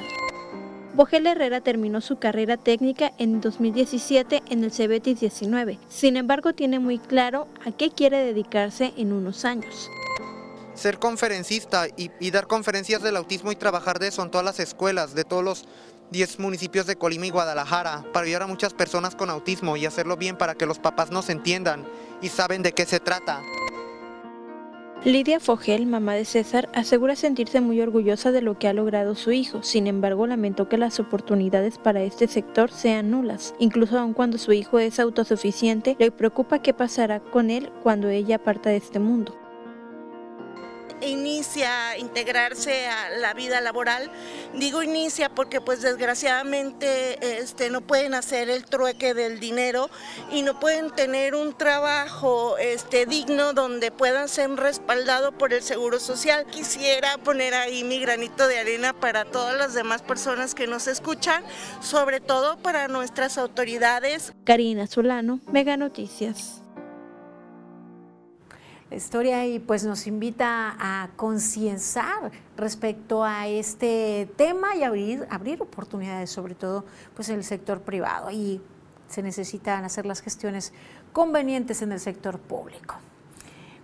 [1.00, 5.80] Bogel Herrera terminó su carrera técnica en 2017 en el Cebetis 19.
[5.88, 9.90] Sin embargo, tiene muy claro a qué quiere dedicarse en unos años.
[10.74, 15.16] Ser conferencista y, dar conferencias del autismo y trabajar de eso en todas las escuelas
[15.16, 15.66] de todos los
[16.12, 20.18] 10 municipios de Colima y Guadalajara para ayudar a muchas personas con autismo y hacerlo
[20.18, 21.88] bien para que los papás nos entiendan
[22.22, 23.42] y saben de qué se trata.
[25.06, 29.32] Lidia Fogel, mamá de César, asegura sentirse muy orgullosa de lo que ha logrado su
[29.32, 29.64] hijo.
[29.64, 33.56] Sin embargo, lamentó que las oportunidades para este sector sean nulas.
[33.60, 38.44] Incluso aun cuando su hijo es autosuficiente, le preocupa qué pasará con él cuando ella
[38.44, 39.39] parta de este mundo
[41.02, 44.12] inicia a integrarse a la vida laboral.
[44.54, 49.90] Digo inicia porque pues desgraciadamente este, no pueden hacer el trueque del dinero
[50.32, 56.00] y no pueden tener un trabajo este, digno donde puedan ser respaldados por el Seguro
[56.00, 56.46] Social.
[56.46, 61.44] Quisiera poner ahí mi granito de arena para todas las demás personas que nos escuchan,
[61.82, 64.34] sobre todo para nuestras autoridades.
[64.44, 66.59] Karina Solano, Mega Noticias
[68.96, 76.30] historia y pues nos invita a concienciar respecto a este tema y abrir, abrir oportunidades,
[76.30, 76.86] sobre todo
[77.16, 78.62] pues en el sector privado y
[79.08, 80.74] se necesitan hacer las gestiones
[81.14, 82.96] convenientes en el sector público.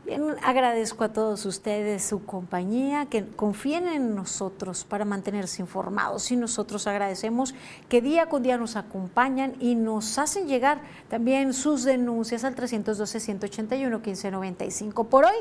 [0.05, 6.35] Bien, agradezco a todos ustedes su compañía, que confíen en nosotros para mantenerse informados y
[6.35, 7.55] nosotros agradecemos
[7.89, 10.79] que día con día nos acompañan y nos hacen llegar
[11.09, 15.07] también sus denuncias al 312-181-1595.
[15.07, 15.33] Por hoy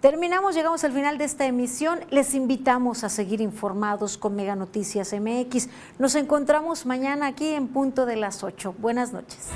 [0.00, 2.00] terminamos, llegamos al final de esta emisión.
[2.10, 5.70] Les invitamos a seguir informados con Mega Noticias MX.
[5.98, 8.74] Nos encontramos mañana aquí en punto de las 8.
[8.78, 9.48] Buenas noches.